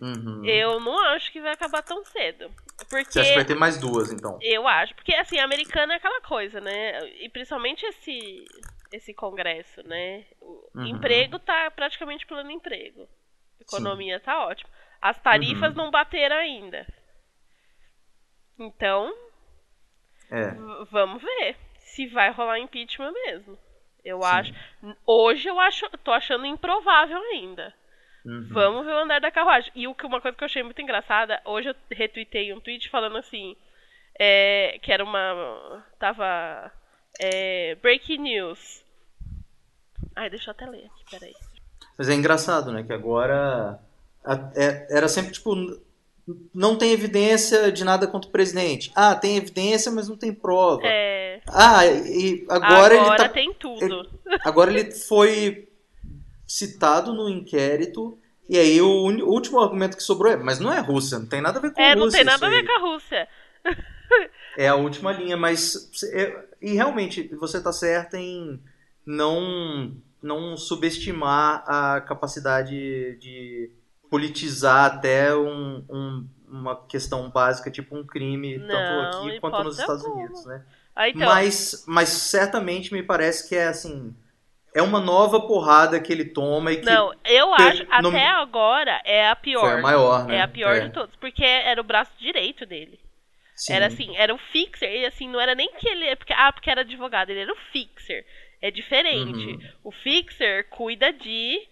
uhum. 0.00 0.44
eu 0.44 0.80
não 0.80 0.98
acho 1.10 1.30
que 1.30 1.40
vai 1.40 1.52
acabar 1.52 1.82
tão 1.82 2.04
cedo. 2.04 2.50
Porque... 2.88 3.12
Você 3.12 3.20
acha 3.20 3.30
que 3.30 3.36
vai 3.36 3.44
ter 3.44 3.56
mais 3.56 3.78
duas, 3.78 4.12
então? 4.12 4.38
Eu 4.42 4.66
acho, 4.66 4.94
porque 4.94 5.14
assim, 5.14 5.38
a 5.38 5.44
americana 5.44 5.94
é 5.94 5.96
aquela 5.96 6.20
coisa, 6.22 6.60
né? 6.60 6.98
E 7.20 7.28
principalmente 7.28 7.84
esse, 7.86 8.44
esse 8.92 9.14
congresso, 9.14 9.86
né? 9.86 10.24
O 10.40 10.70
uhum. 10.74 10.86
emprego 10.86 11.38
tá 11.38 11.70
praticamente 11.70 12.26
plano 12.26 12.50
emprego. 12.50 13.06
Economia 13.60 14.18
Sim. 14.18 14.24
tá 14.24 14.46
ótima. 14.46 14.70
As 15.00 15.18
tarifas 15.20 15.70
uhum. 15.70 15.84
não 15.84 15.90
bateram 15.90 16.36
ainda. 16.36 16.84
Então, 18.60 19.12
é. 20.30 20.52
Vamos 20.90 21.22
ver 21.22 21.56
se 21.78 22.06
vai 22.06 22.30
rolar 22.30 22.58
impeachment 22.58 23.12
mesmo. 23.12 23.58
Eu 24.04 24.22
Sim. 24.22 24.28
acho. 24.28 24.54
Hoje 25.04 25.48
eu 25.48 25.58
acho. 25.58 25.88
tô 26.04 26.12
achando 26.12 26.46
improvável 26.46 27.18
ainda. 27.32 27.74
Uhum. 28.24 28.48
Vamos 28.50 28.86
ver 28.86 28.92
o 28.92 28.98
andar 28.98 29.20
da 29.20 29.30
carruagem. 29.30 29.72
E 29.74 29.86
uma 29.86 30.20
coisa 30.20 30.36
que 30.36 30.44
eu 30.44 30.46
achei 30.46 30.62
muito 30.62 30.80
engraçada, 30.80 31.40
hoje 31.44 31.70
eu 31.70 31.74
retuitei 31.90 32.52
um 32.52 32.60
tweet 32.60 32.88
falando 32.88 33.16
assim. 33.16 33.56
É, 34.18 34.78
que 34.82 34.92
era 34.92 35.02
uma. 35.02 35.84
Tava. 35.98 36.70
É, 37.18 37.74
breaking 37.76 38.18
news. 38.18 38.84
Ai, 40.14 40.30
deixa 40.30 40.50
eu 40.50 40.52
até 40.52 40.66
ler 40.66 40.86
aqui, 40.86 41.04
peraí. 41.10 41.34
Mas 41.98 42.08
é 42.08 42.14
engraçado, 42.14 42.72
né? 42.72 42.82
Que 42.84 42.92
agora. 42.92 43.80
É, 44.54 44.96
era 44.96 45.08
sempre 45.08 45.32
tipo 45.32 45.54
não 46.54 46.76
tem 46.76 46.92
evidência 46.92 47.70
de 47.70 47.84
nada 47.84 48.06
contra 48.06 48.28
o 48.28 48.32
presidente. 48.32 48.90
Ah, 48.94 49.14
tem 49.14 49.36
evidência, 49.36 49.90
mas 49.90 50.08
não 50.08 50.16
tem 50.16 50.32
prova. 50.32 50.82
É. 50.84 51.40
Ah, 51.48 51.86
e 51.86 52.44
agora, 52.48 52.66
agora 52.66 52.94
ele 52.94 53.16
tá, 53.16 53.28
tem 53.28 53.54
tudo. 53.54 53.84
Ele, 53.84 54.38
agora 54.44 54.72
ele 54.72 54.90
foi 54.92 55.68
citado 56.46 57.14
no 57.14 57.28
inquérito 57.28 58.18
e 58.48 58.58
aí 58.58 58.80
o, 58.80 58.86
o, 58.86 59.32
último 59.32 59.60
argumento 59.60 59.96
que 59.96 60.02
sobrou 60.02 60.32
é, 60.32 60.36
mas 60.36 60.58
não 60.58 60.72
é 60.72 60.80
Rússia, 60.80 61.20
não 61.20 61.26
tem 61.26 61.40
nada 61.40 61.60
a 61.60 61.62
ver 61.62 61.72
com 61.72 61.80
é, 61.80 61.92
a 61.92 61.94
Rússia. 61.94 62.20
É, 62.20 62.24
não 62.24 62.32
tem 62.32 62.40
nada 62.40 62.46
a 62.46 62.50
ver 62.50 62.66
com 62.66 62.72
a 62.72 62.90
Rússia. 62.90 63.28
é 64.58 64.68
a 64.68 64.74
última 64.74 65.12
linha, 65.12 65.36
mas 65.36 65.88
é, 66.12 66.44
e 66.60 66.72
realmente 66.72 67.22
você 67.36 67.58
está 67.58 67.72
certa 67.72 68.18
em 68.18 68.60
não 69.06 69.94
não 70.20 70.56
subestimar 70.56 71.64
a 71.66 72.00
capacidade 72.00 73.16
de 73.18 73.70
politizar 74.10 74.86
até 74.86 75.34
um, 75.34 75.84
um, 75.88 76.28
uma 76.48 76.76
questão 76.86 77.30
básica, 77.30 77.70
tipo 77.70 77.96
um 77.96 78.04
crime, 78.04 78.58
não, 78.58 78.66
tanto 78.68 79.16
aqui 79.16 79.40
quanto 79.40 79.62
nos 79.62 79.78
Estados 79.78 80.04
Unidos, 80.04 80.44
né? 80.44 80.64
Ah, 80.94 81.08
então... 81.08 81.26
mas, 81.26 81.84
mas 81.86 82.08
certamente 82.08 82.92
me 82.92 83.02
parece 83.02 83.48
que 83.48 83.54
é 83.54 83.68
assim. 83.68 84.14
é 84.74 84.82
uma 84.82 85.00
nova 85.00 85.40
porrada 85.40 86.00
que 86.00 86.12
ele 86.12 86.24
toma 86.24 86.72
e 86.72 86.78
que. 86.78 86.84
Não, 86.84 87.14
eu 87.24 87.54
acho, 87.54 87.84
no... 88.02 88.08
até 88.08 88.26
agora, 88.26 89.00
é 89.04 89.28
a 89.28 89.36
pior. 89.36 89.60
Foi 89.60 89.78
a 89.78 89.82
maior, 89.82 90.26
né? 90.26 90.36
É 90.36 90.42
a 90.42 90.48
pior 90.48 90.74
é. 90.74 90.80
de 90.80 90.90
todos. 90.90 91.14
Porque 91.16 91.44
era 91.44 91.80
o 91.80 91.84
braço 91.84 92.12
direito 92.18 92.66
dele. 92.66 92.98
Sim. 93.54 93.74
Era 93.74 93.86
assim, 93.86 94.16
era 94.16 94.34
o 94.34 94.38
fixer. 94.38 94.90
E 94.90 95.06
assim, 95.06 95.28
não 95.28 95.40
era 95.40 95.54
nem 95.54 95.72
que 95.74 95.88
ele. 95.88 96.16
Porque, 96.16 96.32
ah, 96.32 96.52
porque 96.52 96.70
era 96.70 96.80
advogado, 96.80 97.30
ele 97.30 97.40
era 97.40 97.52
o 97.52 97.58
fixer. 97.72 98.26
É 98.60 98.70
diferente. 98.70 99.46
Uhum. 99.46 99.58
O 99.84 99.92
fixer 99.92 100.68
cuida 100.68 101.12
de 101.12 101.62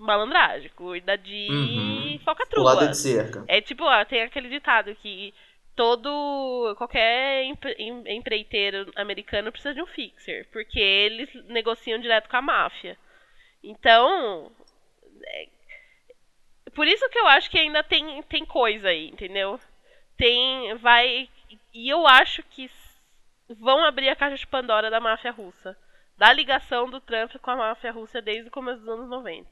malandragem, 0.00 0.70
cuida 0.74 1.16
de 1.16 1.48
uhum. 1.50 2.18
falcatrua. 2.24 2.72
Pulada 2.72 2.88
de 2.88 2.96
cerca. 2.96 3.44
É 3.46 3.60
tipo, 3.60 3.84
ó, 3.84 4.04
tem 4.04 4.22
aquele 4.22 4.48
ditado 4.48 4.94
que 4.96 5.34
todo 5.76 6.74
qualquer 6.76 7.44
empreiteiro 8.06 8.90
americano 8.96 9.52
precisa 9.52 9.74
de 9.74 9.82
um 9.82 9.86
fixer, 9.86 10.46
porque 10.50 10.80
eles 10.80 11.32
negociam 11.46 11.98
direto 11.98 12.28
com 12.28 12.36
a 12.36 12.42
máfia. 12.42 12.98
Então, 13.62 14.50
é, 15.24 15.48
por 16.74 16.86
isso 16.86 17.08
que 17.08 17.18
eu 17.18 17.26
acho 17.26 17.50
que 17.50 17.58
ainda 17.58 17.82
tem, 17.82 18.22
tem 18.24 18.44
coisa 18.44 18.88
aí, 18.88 19.08
entendeu? 19.08 19.60
Tem 20.16 20.74
vai 20.76 21.28
e 21.72 21.88
eu 21.88 22.06
acho 22.06 22.42
que 22.44 22.70
vão 23.48 23.84
abrir 23.84 24.08
a 24.08 24.16
caixa 24.16 24.36
de 24.36 24.46
Pandora 24.46 24.90
da 24.90 25.00
máfia 25.00 25.32
russa, 25.32 25.76
da 26.16 26.32
ligação 26.32 26.88
do 26.88 27.00
Trump 27.00 27.34
com 27.40 27.50
a 27.50 27.56
máfia 27.56 27.90
russa 27.90 28.20
desde 28.20 28.48
o 28.48 28.52
começo 28.52 28.80
dos 28.80 28.88
anos 28.88 29.08
90. 29.08 29.48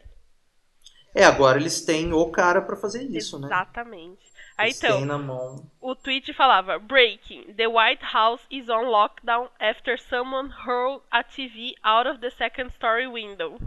É, 1.19 1.25
agora 1.25 1.59
eles 1.59 1.81
têm 1.81 2.13
o 2.13 2.31
cara 2.31 2.63
para 2.63 2.77
fazer 2.77 3.03
isso, 3.03 3.37
Exatamente. 3.37 3.41
né? 3.41 3.57
Exatamente. 3.57 4.29
Aí 4.57 4.71
então, 4.71 5.65
o 5.81 5.95
tweet 5.95 6.33
falava: 6.33 6.79
Breaking: 6.79 7.55
The 7.55 7.67
White 7.67 8.05
House 8.13 8.41
is 8.51 8.69
on 8.69 8.83
lockdown 8.83 9.49
after 9.61 9.99
someone 10.01 10.51
hurled 10.51 11.03
a 11.11 11.23
TV 11.23 11.75
out 11.85 12.09
of 12.09 12.21
the 12.21 12.31
second 12.31 12.71
story 12.75 13.07
window. 13.07 13.59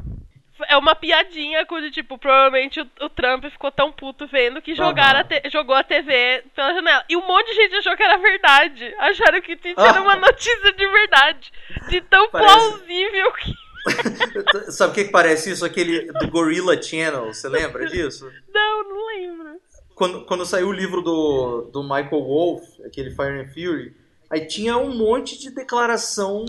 É 0.67 0.77
uma 0.77 0.93
piadinha 0.93 1.65
com 1.65 1.89
tipo, 1.89 2.17
provavelmente 2.17 2.79
o, 2.79 2.87
o 3.01 3.09
Trump 3.09 3.45
ficou 3.45 3.71
tão 3.71 3.91
puto 3.91 4.27
vendo 4.27 4.61
que 4.61 4.75
jogaram 4.75 5.21
uhum. 5.21 5.41
a 5.43 5.49
jogou 5.49 5.75
a 5.75 5.83
TV 5.83 6.43
pela 6.55 6.73
janela. 6.73 7.03
E 7.09 7.17
um 7.17 7.25
monte 7.25 7.47
de 7.47 7.55
gente 7.55 7.75
achou 7.77 7.97
que 7.97 8.03
era 8.03 8.17
verdade. 8.17 8.93
Acharam 8.99 9.41
que 9.41 9.55
tweet 9.55 9.79
era 9.79 10.01
uma 10.01 10.15
notícia 10.17 10.71
de 10.73 10.87
verdade. 10.87 11.51
De 11.89 12.01
tão 12.01 12.29
Parece... 12.29 12.53
plausível 12.53 13.31
que. 13.33 13.53
Sabe 14.69 14.91
o 14.91 14.95
que, 14.95 15.05
que 15.05 15.11
parece 15.11 15.51
isso? 15.51 15.65
Aquele 15.65 16.11
do 16.11 16.29
Gorilla 16.29 16.81
Channel, 16.81 17.33
você 17.33 17.47
lembra 17.49 17.87
disso? 17.87 18.29
Não, 18.53 18.83
não 18.83 19.07
lembro. 19.07 19.61
Quando, 19.95 20.25
quando 20.25 20.45
saiu 20.45 20.67
o 20.67 20.73
livro 20.73 21.01
do, 21.01 21.69
do 21.71 21.83
Michael 21.83 22.23
Wolff, 22.23 22.83
aquele 22.83 23.11
Fire 23.11 23.39
and 23.39 23.47
Fury, 23.49 23.95
aí 24.29 24.45
tinha 24.47 24.77
um 24.77 24.95
monte 24.95 25.37
de 25.37 25.51
declaração 25.51 26.45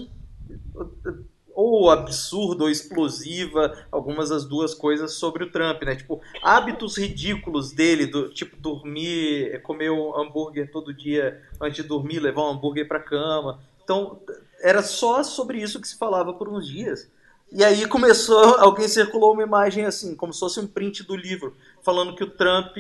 ou 1.55 1.91
absurda 1.91 2.65
ou 2.65 2.71
explosiva, 2.71 3.87
algumas 3.91 4.31
das 4.31 4.45
duas 4.45 4.75
coisas 4.75 5.15
sobre 5.15 5.45
o 5.45 5.51
Trump, 5.51 5.83
né? 5.83 5.95
Tipo, 5.97 6.21
hábitos 6.43 6.97
ridículos 6.97 7.73
dele, 7.73 8.07
do 8.07 8.31
tipo 8.31 8.57
dormir, 8.57 9.61
comer 9.63 9.91
um 9.91 10.17
hambúrguer 10.17 10.71
todo 10.71 10.95
dia 10.95 11.43
antes 11.61 11.83
de 11.83 11.89
dormir, 11.89 12.21
levar 12.21 12.43
um 12.43 12.53
hambúrguer 12.53 12.89
para 12.89 13.01
cama. 13.01 13.61
Então, 13.85 14.19
era 14.61 14.83
só 14.83 15.23
sobre 15.23 15.61
isso 15.61 15.81
que 15.81 15.89
se 15.89 15.99
falava 15.99 16.33
por 16.33 16.49
uns 16.49 16.67
dias. 16.67 17.11
E 17.55 17.63
aí 17.63 17.87
começou, 17.87 18.57
alguém 18.59 18.89
circulou 18.89 19.35
uma 19.35 19.43
imagem 19.43 19.85
assim, 19.85 20.17
como 20.17 20.33
se 20.33 20.41
fosse 20.41 20.59
um 20.59 20.67
print 20.67 21.03
do 21.03 21.15
livro, 21.15 21.55
falando 21.83 22.17
que 22.17 22.25
o 22.25 22.31
Trump 22.31 22.75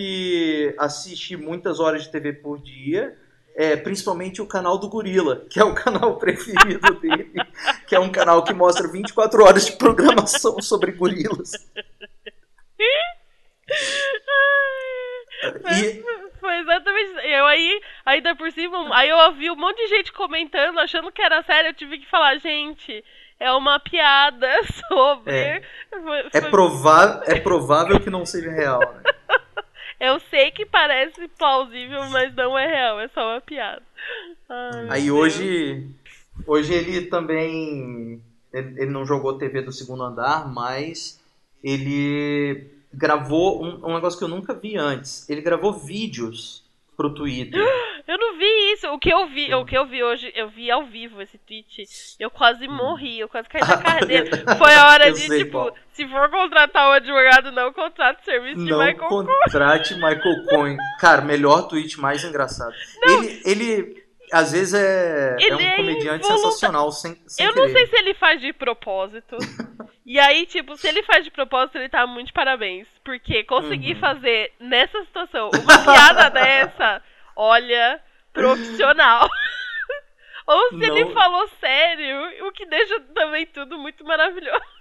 assiste 0.79 1.37
muitas 1.37 1.79
horas 1.79 2.05
de 2.05 2.11
TV 2.11 2.33
por 2.33 2.59
dia, 2.59 3.15
é, 3.55 3.77
principalmente 3.77 4.41
o 4.41 4.47
canal 4.47 4.79
do 4.79 4.89
Gorila, 4.89 5.45
que 5.51 5.61
é 5.61 5.65
o 5.65 5.75
canal 5.77 6.17
preferido 6.17 6.95
dele, 7.01 7.33
que 7.87 7.95
é 7.95 8.01
um 8.01 8.11
canal 8.11 8.43
que 8.45 8.55
mostra 8.55 8.89
24 8.89 9.45
horas 9.45 9.67
de 9.67 9.73
programação 9.73 10.61
sobre 10.63 10.93
gorilas. 10.93 11.53
E... 15.73 16.32
Foi 16.43 16.59
exatamente 16.59 17.25
Eu 17.25 17.47
aí, 17.47 17.81
ainda 18.05 18.35
por 18.35 18.51
cima, 18.51 18.97
aí 18.97 19.09
eu 19.09 19.17
ouvi 19.17 19.49
um 19.49 19.55
monte 19.55 19.77
de 19.77 19.87
gente 19.87 20.13
comentando, 20.13 20.77
achando 20.81 21.13
que 21.13 21.23
era 21.23 21.41
sério, 21.45 21.69
eu 21.69 21.75
tive 21.75 22.01
que 22.01 22.11
falar, 22.11 22.37
gente, 22.39 23.05
é 23.39 23.53
uma 23.53 23.79
piada 23.79 24.49
sobre. 24.89 25.33
É, 25.33 25.63
foi, 25.89 26.29
é, 26.35 26.41
prova 26.41 27.23
é 27.27 27.39
provável 27.39 28.01
que 28.01 28.11
não 28.11 28.27
seja 28.27 28.51
real, 28.51 28.81
né? 28.81 29.03
Eu 30.01 30.19
sei 30.19 30.51
que 30.51 30.67
parece 30.67 31.29
plausível, 31.39 32.03
mas 32.11 32.35
não 32.35 32.59
é 32.59 32.67
real, 32.67 32.99
é 32.99 33.07
só 33.07 33.35
uma 33.35 33.41
piada. 33.41 33.83
Ai, 34.49 34.87
Aí 34.91 35.13
hoje. 35.13 35.87
Hoje 36.45 36.75
ele 36.75 37.03
também. 37.03 38.21
Ele, 38.53 38.83
ele, 38.83 38.91
não 38.91 39.07
jogou 39.07 39.39
TV 39.39 39.63
do 39.63 39.71
segundo 39.71 40.03
andar, 40.03 40.53
mas 40.53 41.21
ele 41.63 42.67
gravou 42.93 43.65
um, 43.65 43.91
um 43.91 43.95
negócio 43.95 44.19
que 44.19 44.25
eu 44.25 44.29
nunca 44.29 44.55
vi 44.55 44.77
antes. 44.77 45.29
Ele 45.29 45.41
gravou 45.41 45.73
vídeos 45.73 46.63
pro 46.97 47.15
Twitter. 47.15 47.61
Eu 48.07 48.19
não 48.19 48.37
vi 48.37 48.73
isso. 48.73 48.89
O 48.89 48.99
que 48.99 49.11
eu 49.13 49.29
vi, 49.29 49.55
o 49.55 49.65
que 49.65 49.79
eu 49.79 49.87
vi 49.87 50.03
hoje, 50.03 50.33
eu 50.35 50.49
vi 50.49 50.69
ao 50.69 50.85
vivo 50.85 51.23
esse 51.23 51.39
tweet. 51.39 51.85
Eu 52.19 52.29
quase 52.31 52.67
hum. 52.67 52.73
morri, 52.73 53.21
eu 53.21 53.29
quase 53.29 53.49
caí 53.49 53.61
na 53.61 53.79
cadeira. 53.81 54.57
Foi 54.59 54.75
a 54.75 54.89
hora 54.89 55.13
de, 55.13 55.25
tipo, 55.29 55.53
qual. 55.53 55.75
se 55.93 56.07
for 56.09 56.29
contratar 56.29 56.89
um 56.89 56.93
advogado, 56.93 57.53
não 57.53 57.73
contrate 57.73 58.23
o 58.23 58.25
serviço 58.25 58.59
não 58.59 58.65
de 58.65 58.73
Michael 58.73 59.09
Cohen. 59.09 59.27
Contrate 59.45 59.95
Michael 59.95 60.45
Cohen. 60.49 60.77
Cara, 60.99 61.23
melhor 61.23 61.69
tweet, 61.69 61.99
mais 62.01 62.25
engraçado. 62.25 62.75
Não. 63.07 63.23
Ele, 63.23 63.43
ele 63.45 64.02
às 64.33 64.53
vezes 64.53 64.75
é, 64.75 65.37
é 65.39 65.55
um 65.55 65.61
é 65.61 65.77
comediante 65.77 66.27
sensacional 66.27 66.91
sem, 66.91 67.17
sem 67.27 67.45
Eu 67.45 67.53
querer. 67.53 67.67
não 67.67 67.73
sei 67.73 67.87
se 67.87 67.97
ele 67.97 68.15
faz 68.15 68.41
de 68.41 68.53
propósito. 68.53 69.37
e 70.07 70.19
aí, 70.19 70.47
tipo, 70.47 70.77
se 70.77 70.89
ele 70.89 71.03
faz 71.03 71.25
de 71.25 71.31
propósito, 71.31 71.77
ele 71.77 71.89
tá 71.89 72.07
muito 72.07 72.29
de 72.29 72.33
parabéns. 72.33 72.89
Porque 73.05 73.45
conseguir 73.45 73.95
uhum. 73.95 74.01
fazer 74.01 74.53
nessa 74.59 75.05
situação 75.05 75.51
uma 75.55 75.85
piada 75.85 76.31
dessa 76.33 77.03
olha, 77.37 78.01
profissional. 78.33 79.29
Ou 80.47 80.71
se 80.71 80.77
Não. 80.89 80.97
ele 80.97 81.13
falou 81.13 81.49
sério, 81.61 82.47
o 82.49 82.53
que 82.53 82.67
deixa 82.67 83.01
também 83.15 83.47
tudo 83.47 83.79
muito 83.79 84.05
maravilhoso. 84.05 84.72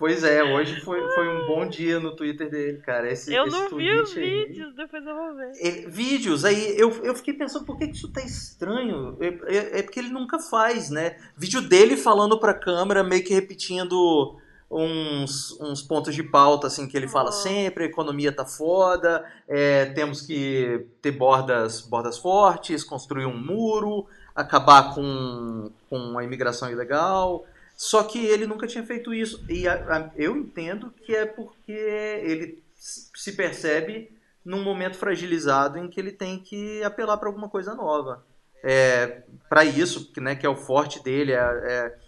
Pois 0.00 0.24
é, 0.24 0.42
hoje 0.42 0.80
foi, 0.80 0.98
foi 1.10 1.28
um 1.28 1.46
bom 1.46 1.68
dia 1.68 2.00
no 2.00 2.16
Twitter 2.16 2.48
dele, 2.48 2.78
cara. 2.78 3.12
Esse, 3.12 3.34
eu 3.34 3.44
esse 3.44 3.54
não 3.54 3.68
vi 3.76 4.00
os 4.00 4.16
aí, 4.16 4.46
vídeos, 4.46 4.74
depois 4.74 5.04
eu 5.04 5.14
vou 5.14 5.36
ver. 5.36 5.52
Ele, 5.56 5.90
vídeos, 5.90 6.42
aí 6.42 6.74
eu, 6.78 6.88
eu 7.04 7.14
fiquei 7.14 7.34
pensando 7.34 7.66
por 7.66 7.76
que, 7.76 7.84
isso 7.84 8.10
tá 8.10 8.22
estranho. 8.22 9.18
É, 9.20 9.26
é, 9.26 9.78
é, 9.78 9.82
porque 9.82 10.00
ele 10.00 10.08
nunca 10.08 10.38
faz, 10.38 10.88
né? 10.88 11.18
Vídeo 11.36 11.60
dele 11.60 11.98
falando 11.98 12.40
pra 12.40 12.54
câmera, 12.54 13.04
meio 13.04 13.22
que 13.22 13.34
repetindo 13.34 14.38
uns, 14.70 15.60
uns 15.60 15.82
pontos 15.82 16.14
de 16.14 16.22
pauta 16.22 16.68
assim 16.68 16.88
que 16.88 16.96
ele 16.96 17.06
fala 17.06 17.30
sempre, 17.30 17.84
a 17.84 17.86
economia 17.86 18.32
tá 18.32 18.46
foda, 18.46 19.22
é, 19.46 19.84
temos 19.84 20.22
que 20.22 20.86
ter 21.02 21.10
bordas, 21.10 21.82
bordas 21.82 22.16
fortes, 22.16 22.82
construir 22.82 23.26
um 23.26 23.36
muro, 23.36 24.06
acabar 24.34 24.94
com, 24.94 25.70
com 25.90 26.18
a 26.18 26.24
imigração 26.24 26.70
ilegal. 26.70 27.44
Só 27.80 28.02
que 28.02 28.18
ele 28.18 28.46
nunca 28.46 28.66
tinha 28.66 28.84
feito 28.84 29.14
isso. 29.14 29.42
E 29.48 29.66
a, 29.66 29.72
a, 29.72 30.10
eu 30.14 30.36
entendo 30.36 30.92
que 31.02 31.16
é 31.16 31.24
porque 31.24 31.72
ele 31.72 32.62
se 32.74 33.34
percebe 33.34 34.14
num 34.44 34.62
momento 34.62 34.98
fragilizado 34.98 35.78
em 35.78 35.88
que 35.88 35.98
ele 35.98 36.12
tem 36.12 36.38
que 36.38 36.84
apelar 36.84 37.16
para 37.16 37.30
alguma 37.30 37.48
coisa 37.48 37.74
nova. 37.74 38.22
É, 38.62 39.22
para 39.48 39.64
isso, 39.64 40.12
que, 40.12 40.20
né, 40.20 40.36
que 40.36 40.44
é 40.44 40.48
o 40.48 40.56
forte 40.56 41.02
dele, 41.02 41.32
é, 41.32 41.38
é 41.38 41.98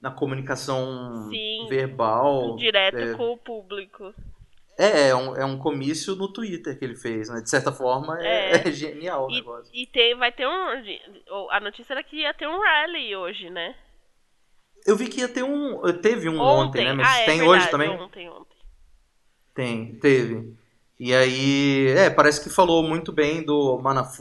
na 0.00 0.10
comunicação 0.10 1.28
Sim, 1.30 1.68
verbal. 1.68 2.56
Direto 2.56 2.98
é, 2.98 3.14
com 3.14 3.32
o 3.32 3.38
público. 3.38 4.12
É, 4.76 5.10
é 5.10 5.14
um, 5.14 5.36
é 5.36 5.44
um 5.44 5.56
comício 5.56 6.16
no 6.16 6.26
Twitter 6.26 6.76
que 6.76 6.84
ele 6.84 6.96
fez, 6.96 7.28
né? 7.28 7.40
De 7.40 7.48
certa 7.48 7.70
forma 7.70 8.20
é, 8.20 8.56
é. 8.56 8.66
é 8.66 8.72
genial 8.72 9.28
o 9.28 9.30
e, 9.30 9.34
negócio. 9.36 9.70
E 9.72 9.86
tem, 9.86 10.16
vai 10.16 10.32
ter 10.32 10.48
um. 10.48 11.50
A 11.50 11.60
notícia 11.60 11.92
era 11.92 12.02
que 12.02 12.16
ia 12.16 12.34
ter 12.34 12.48
um 12.48 12.60
rally 12.60 13.14
hoje, 13.14 13.48
né? 13.48 13.76
Eu 14.86 14.96
vi 14.96 15.08
que 15.08 15.20
ia 15.20 15.28
ter 15.28 15.42
um. 15.42 15.80
Teve 16.00 16.28
um 16.28 16.40
ontem, 16.40 16.68
ontem 16.68 16.84
né? 16.84 16.92
Mas 16.94 17.06
ah, 17.06 17.20
é 17.20 17.26
tem 17.26 17.38
verdade, 17.38 17.58
hoje 17.58 17.70
também? 17.70 17.90
Ontem, 17.90 18.28
ontem. 18.28 18.56
Tem, 19.54 19.94
teve. 19.96 20.56
E 20.98 21.14
aí, 21.14 21.88
é, 21.96 22.10
parece 22.10 22.42
que 22.42 22.50
falou 22.50 22.82
muito 22.82 23.10
bem 23.10 23.42
do 23.42 23.78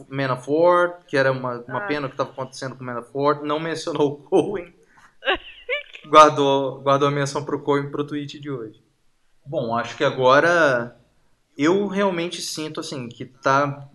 Manafort, 0.09 1.05
que 1.05 1.17
era 1.17 1.31
uma, 1.31 1.59
uma 1.67 1.79
ah. 1.79 1.87
pena 1.87 2.07
o 2.07 2.09
que 2.09 2.13
estava 2.13 2.31
acontecendo 2.31 2.75
com 2.75 2.83
o 2.83 2.85
Manafort. 2.85 3.41
Não 3.43 3.59
mencionou 3.59 4.13
o 4.13 4.17
Cohen. 4.17 4.73
guardou, 6.07 6.81
guardou 6.81 7.07
a 7.07 7.11
menção 7.11 7.43
pro 7.43 7.61
Cohen 7.61 7.91
pro 7.91 8.05
tweet 8.05 8.39
de 8.39 8.49
hoje. 8.49 8.81
Bom, 9.45 9.75
acho 9.75 9.97
que 9.97 10.03
agora 10.03 10.95
eu 11.57 11.87
realmente 11.87 12.41
sinto 12.41 12.79
assim 12.79 13.09
que 13.09 13.25
tá 13.25 13.89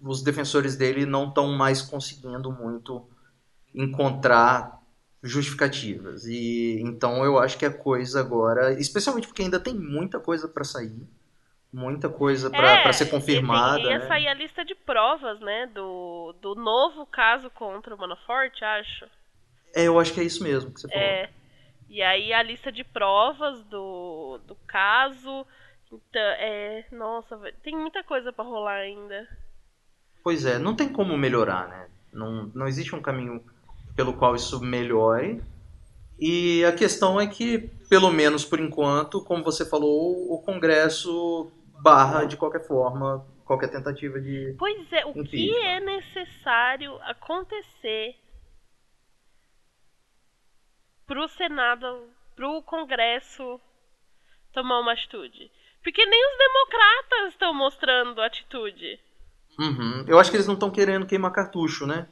os 0.00 0.22
defensores 0.22 0.76
dele 0.76 1.04
não 1.04 1.28
estão 1.28 1.48
mais 1.48 1.82
conseguindo 1.82 2.50
muito 2.52 3.06
encontrar 3.74 4.79
justificativas. 5.22 6.26
E 6.26 6.80
então 6.80 7.24
eu 7.24 7.38
acho 7.38 7.58
que 7.58 7.66
a 7.66 7.72
coisa 7.72 8.20
agora, 8.20 8.72
especialmente 8.80 9.26
porque 9.26 9.42
ainda 9.42 9.60
tem 9.60 9.74
muita 9.74 10.18
coisa 10.18 10.48
para 10.48 10.64
sair, 10.64 11.06
muita 11.72 12.08
coisa 12.08 12.50
para 12.50 12.88
é, 12.88 12.92
ser 12.92 13.06
confirmada. 13.06 13.82
Ia 13.82 13.98
né? 13.98 14.06
sair 14.06 14.28
a 14.28 14.34
lista 14.34 14.64
de 14.64 14.74
provas, 14.74 15.38
né, 15.40 15.66
do, 15.66 16.34
do 16.40 16.54
novo 16.54 17.04
caso 17.06 17.50
contra 17.50 17.94
o 17.94 17.98
Manafort, 17.98 18.62
acho. 18.62 19.06
É, 19.74 19.84
eu 19.84 19.98
acho 20.00 20.12
que 20.12 20.20
é 20.20 20.24
isso 20.24 20.42
mesmo 20.42 20.72
que 20.72 20.80
você 20.80 20.88
falou. 20.88 21.04
É. 21.04 21.30
E 21.88 22.02
aí 22.02 22.32
a 22.32 22.42
lista 22.42 22.70
de 22.70 22.84
provas 22.84 23.62
do, 23.64 24.38
do 24.46 24.54
caso. 24.66 25.44
Então, 25.86 26.22
é. 26.38 26.84
Nossa, 26.92 27.36
tem 27.64 27.76
muita 27.76 28.04
coisa 28.04 28.32
para 28.32 28.44
rolar 28.44 28.76
ainda. 28.76 29.28
Pois 30.22 30.46
é, 30.46 30.58
não 30.58 30.76
tem 30.76 30.88
como 30.88 31.16
melhorar, 31.18 31.68
né? 31.68 31.88
Não, 32.12 32.50
não 32.54 32.68
existe 32.68 32.94
um 32.94 33.02
caminho 33.02 33.44
pelo 33.94 34.14
qual 34.14 34.34
isso 34.34 34.60
melhore. 34.60 35.42
E 36.18 36.64
a 36.64 36.72
questão 36.72 37.20
é 37.20 37.26
que, 37.26 37.58
pelo 37.88 38.10
menos 38.10 38.44
por 38.44 38.60
enquanto, 38.60 39.24
como 39.24 39.42
você 39.42 39.64
falou, 39.64 40.32
o 40.32 40.42
Congresso 40.42 41.50
barra 41.82 42.24
de 42.24 42.36
qualquer 42.36 42.66
forma 42.66 43.26
qualquer 43.50 43.68
tentativa 43.68 44.20
de. 44.20 44.54
Pois 44.56 44.92
é, 44.92 45.04
o 45.04 45.24
que 45.24 45.56
é 45.56 45.80
necessário 45.80 46.94
acontecer 47.02 48.14
pro 51.04 51.26
Senado, 51.26 52.06
pro 52.36 52.62
Congresso 52.62 53.60
tomar 54.52 54.78
uma 54.78 54.92
atitude? 54.92 55.50
Porque 55.82 56.06
nem 56.06 56.26
os 56.30 56.38
democratas 56.38 57.32
estão 57.32 57.52
mostrando 57.52 58.20
atitude. 58.20 59.00
Uhum. 59.58 60.04
Eu 60.06 60.20
acho 60.20 60.30
que 60.30 60.36
eles 60.36 60.46
não 60.46 60.54
estão 60.54 60.70
querendo 60.70 61.06
queimar 61.06 61.32
cartucho, 61.32 61.88
né? 61.88 62.06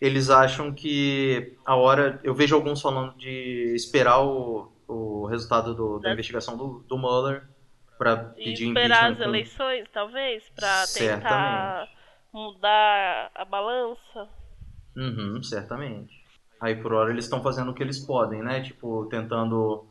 Eles 0.00 0.30
acham 0.30 0.72
que 0.72 1.56
a 1.64 1.76
hora. 1.76 2.20
Eu 2.24 2.34
vejo 2.34 2.54
alguns 2.54 2.80
falando 2.80 3.16
de 3.16 3.74
esperar 3.74 4.20
o, 4.24 4.72
o 4.88 5.26
resultado 5.26 5.74
do, 5.74 5.98
da 5.98 6.12
investigação 6.12 6.56
do, 6.56 6.84
do 6.88 6.96
Mueller 6.96 7.46
para 7.98 8.16
pedir 8.16 8.68
esperar 8.68 9.12
as 9.12 9.20
eleições, 9.20 9.86
talvez, 9.92 10.42
para 10.56 10.86
tentar 10.86 11.86
mudar 12.32 13.30
a 13.34 13.44
balança. 13.44 14.28
Uhum, 14.96 15.42
certamente. 15.42 16.20
Aí 16.60 16.76
por 16.76 16.92
hora 16.92 17.10
eles 17.10 17.24
estão 17.24 17.42
fazendo 17.42 17.70
o 17.70 17.74
que 17.74 17.82
eles 17.82 17.98
podem, 17.98 18.42
né? 18.42 18.62
Tipo, 18.62 19.06
tentando 19.06 19.86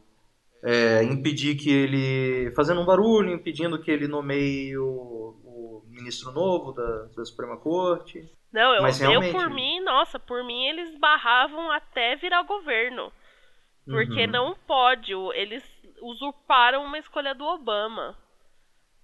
é, 0.64 1.04
impedir 1.04 1.56
que 1.56 1.70
ele. 1.70 2.52
fazendo 2.56 2.82
um 2.82 2.86
barulho, 2.86 3.32
impedindo 3.32 3.82
que 3.82 3.90
ele 3.90 4.08
nomeie 4.08 4.78
o, 4.78 4.86
o 4.86 5.84
ministro 5.88 6.32
novo 6.32 6.74
da, 6.74 7.04
da, 7.16 7.26
Suprema 7.26 7.58
Corte. 7.58 8.30
Não, 8.52 8.74
eu, 8.74 8.82
Mas 8.82 9.00
eu 9.00 9.32
por 9.32 9.50
mim, 9.50 9.80
nossa, 9.82 10.18
por 10.20 10.44
mim 10.44 10.66
eles 10.66 10.98
barravam 10.98 11.72
até 11.72 12.16
virar 12.16 12.44
governo. 12.44 13.12
Porque 13.86 14.26
uhum. 14.26 14.32
não 14.32 14.56
pode, 14.68 15.12
eles 15.34 15.64
usurparam 16.02 16.84
uma 16.84 16.98
escolha 16.98 17.34
do 17.34 17.44
Obama. 17.44 18.16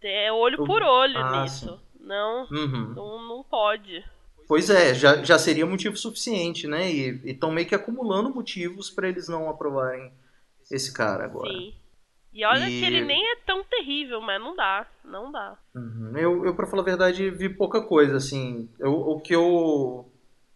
É 0.02 0.32
olho 0.32 0.64
por 0.66 0.84
olho 0.84 1.18
ah, 1.18 1.42
nisso. 1.42 1.82
Não, 2.00 2.48
uhum. 2.52 2.94
não, 2.96 3.28
não 3.28 3.44
pode. 3.44 4.04
Pois 4.48 4.70
é, 4.70 4.94
já, 4.94 5.24
já 5.24 5.40
seria 5.40 5.66
motivo 5.66 5.98
suficiente, 5.98 6.68
né? 6.68 6.92
E 6.92 7.32
estão 7.32 7.52
meio 7.52 7.68
que 7.68 7.74
acumulando 7.74 8.34
motivos 8.34 8.92
para 8.92 9.10
eles 9.10 9.28
não 9.28 9.50
aprovarem 9.50 10.14
esse 10.70 10.94
cara 10.94 11.26
agora. 11.26 11.52
Sim. 11.52 11.74
E 12.36 12.44
olha 12.44 12.70
e... 12.70 12.80
que 12.80 12.86
ele 12.86 13.02
nem 13.02 13.32
é 13.32 13.38
tão 13.46 13.64
terrível, 13.64 14.20
mas 14.20 14.42
não 14.42 14.54
dá, 14.54 14.86
não 15.06 15.32
dá. 15.32 15.58
Uhum. 15.74 16.18
Eu, 16.18 16.46
eu, 16.46 16.54
pra 16.54 16.68
falar 16.68 16.82
a 16.82 16.86
verdade, 16.86 17.32
vi 17.32 17.48
pouca 17.48 17.82
coisa, 17.82 18.18
assim. 18.18 18.68
Eu, 18.78 18.92
o 18.92 19.22
que 19.22 19.34
eu 19.34 20.06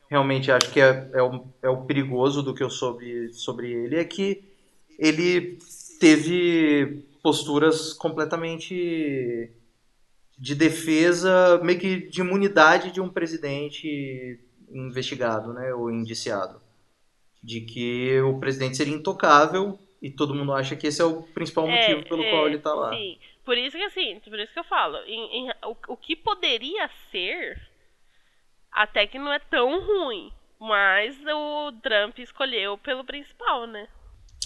realmente 0.10 0.52
acho 0.52 0.70
que 0.72 0.82
é, 0.82 1.10
é, 1.14 1.24
o, 1.24 1.46
é 1.64 1.70
o 1.70 1.86
perigoso 1.86 2.44
do 2.44 2.54
que 2.54 2.62
eu 2.62 2.70
soube 2.70 3.32
sobre 3.32 3.72
ele 3.72 3.96
é 3.96 4.04
que 4.04 4.44
ele 4.98 5.58
teve 6.02 7.06
posturas 7.24 7.94
completamente 7.94 9.50
de 10.38 10.56
defesa, 10.56 11.62
meio 11.64 11.80
que 11.80 12.10
de 12.10 12.20
imunidade 12.20 12.92
de 12.92 13.00
um 13.00 13.08
presidente 13.08 14.38
investigado, 14.70 15.54
né, 15.54 15.74
ou 15.74 15.90
indiciado, 15.90 16.62
de 17.42 17.62
que 17.62 18.20
o 18.22 18.38
presidente 18.40 18.76
seria 18.76 18.94
intocável 18.94 19.80
e 20.02 20.10
todo 20.10 20.36
mundo 20.36 20.54
acha 20.54 20.76
que 20.76 20.88
esse 20.88 21.02
é 21.02 21.06
o 21.06 21.24
principal 21.24 21.68
é, 21.68 21.76
motivo 21.76 22.10
pelo 22.10 22.24
é, 22.24 22.30
qual 22.30 22.48
ele 22.48 22.58
está 22.58 22.74
lá. 22.74 22.90
Sim, 22.92 23.18
por 23.44 23.58
isso 23.58 23.78
que 23.78 23.84
assim, 23.84 24.20
por 24.20 24.40
isso 24.40 24.54
que 24.54 24.60
eu 24.60 24.64
falo, 24.64 24.98
em, 25.06 25.48
em, 25.48 25.50
o, 25.66 25.76
o 25.90 25.98
que 25.98 26.16
poderia 26.16 26.90
ser 27.12 27.60
até 28.72 29.08
que 29.08 29.18
não 29.18 29.32
é 29.32 29.40
tão 29.40 29.82
ruim, 29.82 30.32
mas 30.60 31.18
o 31.26 31.72
Trump 31.82 32.20
escolheu 32.20 32.78
pelo 32.78 33.04
principal, 33.04 33.66
né? 33.66 33.88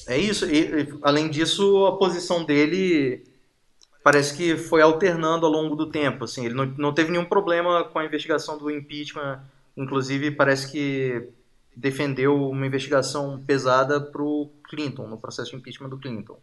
É 0.07 0.17
isso. 0.17 0.45
E, 0.45 0.87
além 1.01 1.29
disso, 1.29 1.85
a 1.85 1.97
posição 1.97 2.43
dele 2.43 3.23
parece 4.03 4.35
que 4.35 4.57
foi 4.57 4.81
alternando 4.81 5.45
ao 5.45 5.51
longo 5.51 5.75
do 5.75 5.89
tempo. 5.89 6.25
Assim, 6.25 6.45
ele 6.45 6.53
não, 6.53 6.65
não 6.77 6.93
teve 6.93 7.11
nenhum 7.11 7.25
problema 7.25 7.83
com 7.85 7.99
a 7.99 8.05
investigação 8.05 8.57
do 8.57 8.69
impeachment. 8.69 9.41
Inclusive, 9.75 10.31
parece 10.31 10.71
que 10.71 11.29
defendeu 11.75 12.35
uma 12.49 12.65
investigação 12.65 13.43
pesada 13.43 13.99
pro 13.99 14.51
Clinton, 14.69 15.07
no 15.07 15.19
processo 15.19 15.51
de 15.51 15.57
impeachment 15.57 15.89
do 15.89 15.99
Clinton. 15.99 16.39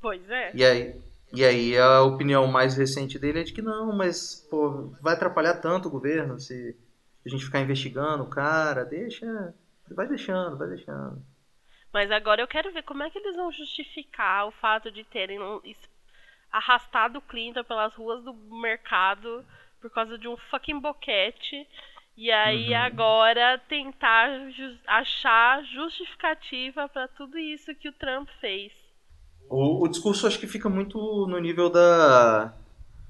Pois 0.00 0.28
é. 0.28 0.50
E 0.54 0.64
aí, 0.64 1.00
e 1.32 1.44
aí 1.44 1.78
a 1.78 2.02
opinião 2.02 2.46
mais 2.46 2.76
recente 2.76 3.18
dele 3.18 3.40
é 3.40 3.44
de 3.44 3.52
que 3.52 3.62
não, 3.62 3.96
mas 3.96 4.46
pô, 4.50 4.94
vai 5.00 5.14
atrapalhar 5.14 5.54
tanto 5.54 5.88
o 5.88 5.90
governo 5.90 6.38
se 6.38 6.76
a 7.24 7.28
gente 7.28 7.44
ficar 7.44 7.60
investigando 7.60 8.24
o 8.24 8.30
cara, 8.30 8.84
deixa, 8.84 9.54
vai 9.88 10.08
deixando, 10.08 10.58
vai 10.58 10.68
deixando. 10.68 11.22
Mas 11.92 12.10
agora 12.10 12.40
eu 12.40 12.48
quero 12.48 12.72
ver 12.72 12.82
como 12.82 13.02
é 13.02 13.10
que 13.10 13.18
eles 13.18 13.36
vão 13.36 13.52
justificar 13.52 14.46
o 14.46 14.50
fato 14.52 14.90
de 14.90 15.04
terem 15.04 15.38
arrastado 16.50 17.18
o 17.18 17.22
Clinton 17.22 17.64
pelas 17.64 17.94
ruas 17.94 18.24
do 18.24 18.34
mercado 18.34 19.44
por 19.80 19.90
causa 19.90 20.16
de 20.16 20.26
um 20.26 20.36
fucking 20.36 20.80
boquete. 20.80 21.66
E 22.16 22.30
aí 22.30 22.68
uhum. 22.70 22.76
agora 22.76 23.58
tentar 23.68 24.50
ju 24.50 24.76
achar 24.86 25.64
justificativa 25.64 26.88
para 26.88 27.08
tudo 27.08 27.38
isso 27.38 27.74
que 27.74 27.88
o 27.88 27.92
Trump 27.92 28.28
fez. 28.40 28.72
O, 29.48 29.84
o, 29.84 29.88
discurso 29.88 30.26
acho 30.26 30.38
que 30.38 30.46
fica 30.46 30.68
muito 30.68 31.26
no 31.26 31.38
nível 31.38 31.68
da 31.70 32.54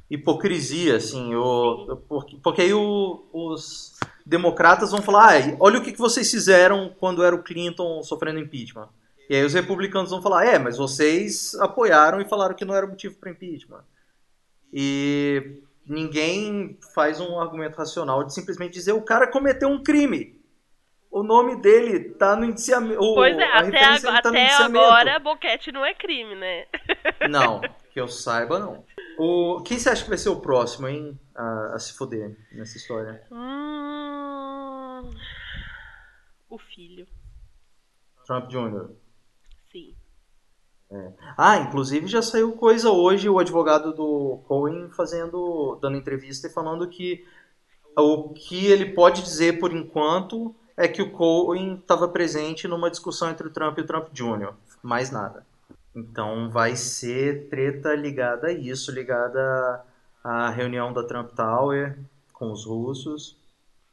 hipocrisia, 0.09 0.97
assim, 0.97 1.35
o, 1.35 1.97
porque, 2.09 2.37
porque 2.43 2.63
aí 2.63 2.75
o, 2.75 3.25
os 3.33 3.99
democratas 4.25 4.91
vão 4.91 5.03
falar, 5.03 5.37
ah, 5.37 5.57
olha 5.59 5.79
o 5.79 5.83
que, 5.83 5.93
que 5.93 5.99
vocês 5.99 6.31
fizeram 6.31 6.95
quando 6.99 7.25
era 7.25 7.35
o 7.35 7.43
Clinton 7.43 8.03
sofrendo 8.03 8.39
impeachment. 8.39 8.89
E 9.29 9.35
aí 9.35 9.45
os 9.45 9.55
republicanos 9.55 10.11
vão 10.11 10.23
falar, 10.23 10.45
é, 10.45 10.59
mas 10.59 10.77
vocês 10.77 11.55
apoiaram 11.57 12.21
e 12.21 12.29
falaram 12.29 12.55
que 12.55 12.65
não 12.65 12.75
era 12.75 12.87
motivo 12.87 13.17
para 13.17 13.31
impeachment. 13.31 13.85
E 14.73 15.63
ninguém 15.87 16.79
faz 16.95 17.21
um 17.21 17.39
argumento 17.39 17.77
racional 17.77 18.25
de 18.25 18.35
simplesmente 18.35 18.73
dizer 18.73 18.93
o 18.93 19.03
cara 19.03 19.27
cometeu 19.27 19.69
um 19.69 19.83
crime. 19.83 20.41
O 21.11 21.23
nome 21.23 21.61
dele 21.61 22.15
tá 22.15 22.35
no 22.35 22.47
indiciamento. 22.47 22.99
Pois 22.99 23.37
é, 23.37 23.45
até, 23.45 23.85
ag 23.85 24.03
tá 24.03 24.19
até 24.19 24.55
agora 24.55 25.19
boquete 25.19 25.71
não 25.71 25.85
é 25.85 25.93
crime, 25.93 26.35
né? 26.35 26.67
não, 27.29 27.61
que 27.91 28.01
eu 28.01 28.09
saiba 28.09 28.59
não. 28.59 28.85
O, 29.19 29.63
quem 29.63 29.79
você 29.79 29.91
acha 29.91 30.05
que 30.05 30.09
vai 30.09 30.17
ser 30.17 30.31
o 30.31 30.41
próximo, 30.41 30.89
hein, 30.89 31.21
a, 31.35 31.75
a 31.75 31.79
se 31.79 31.93
foder 31.99 32.35
nessa 32.53 32.79
história? 32.79 33.23
Hum, 33.31 35.11
o 36.49 36.59
filho. 36.59 37.07
Trump 38.25 38.49
Jr. 38.49 39.02
É. 40.93 41.13
Ah, 41.39 41.57
inclusive 41.57 42.07
já 42.07 42.21
saiu 42.21 42.53
coisa 42.53 42.91
hoje, 42.91 43.29
o 43.29 43.39
advogado 43.39 43.95
do 43.95 44.43
Cohen 44.47 44.91
fazendo, 44.91 45.79
dando 45.81 45.97
entrevista 45.97 46.47
e 46.47 46.53
falando 46.53 46.87
que 46.87 47.27
o 47.97 48.29
que 48.31 48.67
ele 48.67 48.93
pode 48.93 49.23
dizer 49.23 49.59
por 49.59 49.73
enquanto 49.73 50.55
é 50.77 50.87
que 50.87 51.01
o 51.01 51.11
Cohen 51.11 51.77
estava 51.77 52.09
presente 52.09 52.69
numa 52.69 52.91
discussão 52.91 53.31
entre 53.31 53.47
o 53.47 53.51
Trump 53.51 53.79
e 53.79 53.81
o 53.81 53.87
Trump 53.87 54.09
Jr. 54.13 54.53
Mais 54.83 55.11
nada. 55.11 55.47
Então 55.95 56.51
vai 56.51 56.77
ser 56.77 57.49
treta 57.49 57.95
ligada 57.95 58.49
a 58.49 58.53
isso, 58.53 58.93
ligada 58.93 59.85
à 60.23 60.51
reunião 60.51 60.93
da 60.93 61.05
Trump 61.05 61.31
Tower 61.33 61.99
com 62.33 62.51
os 62.51 62.67
russos. 62.67 63.39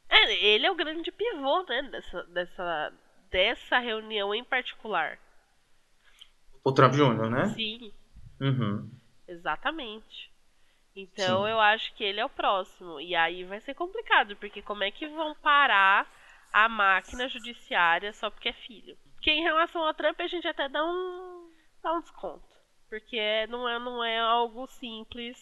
É, 0.09 0.33
ele 0.45 0.65
é 0.65 0.71
o 0.71 0.75
grande 0.75 1.11
pivô, 1.11 1.63
né, 1.63 1.83
dessa, 1.83 2.23
dessa, 2.23 2.93
dessa 3.29 3.79
reunião 3.79 4.33
em 4.33 4.43
particular. 4.43 5.17
O 6.63 6.71
Trump 6.71 6.93
Jr., 6.93 7.29
né? 7.29 7.45
Sim. 7.49 7.91
Uhum. 8.39 8.89
Exatamente. 9.27 10.31
Então 10.95 11.43
Sim. 11.43 11.49
eu 11.49 11.59
acho 11.59 11.93
que 11.95 12.03
ele 12.03 12.19
é 12.19 12.25
o 12.25 12.29
próximo. 12.29 12.99
E 12.99 13.15
aí 13.15 13.43
vai 13.43 13.61
ser 13.61 13.73
complicado, 13.73 14.35
porque 14.35 14.61
como 14.61 14.83
é 14.83 14.91
que 14.91 15.07
vão 15.07 15.35
parar 15.35 16.07
a 16.51 16.67
máquina 16.67 17.27
judiciária 17.27 18.11
só 18.13 18.29
porque 18.29 18.49
é 18.49 18.53
filho? 18.53 18.97
Porque 19.15 19.31
em 19.31 19.43
relação 19.43 19.85
ao 19.85 19.93
Trump 19.93 20.19
a 20.19 20.27
gente 20.27 20.47
até 20.47 20.67
dá 20.67 20.83
um 20.83 21.49
dá 21.81 21.93
um 21.93 22.01
desconto. 22.01 22.43
Porque 22.89 23.45
não 23.47 23.69
é, 23.69 23.77
não 23.77 24.03
é 24.03 24.19
algo 24.19 24.65
simples 24.67 25.37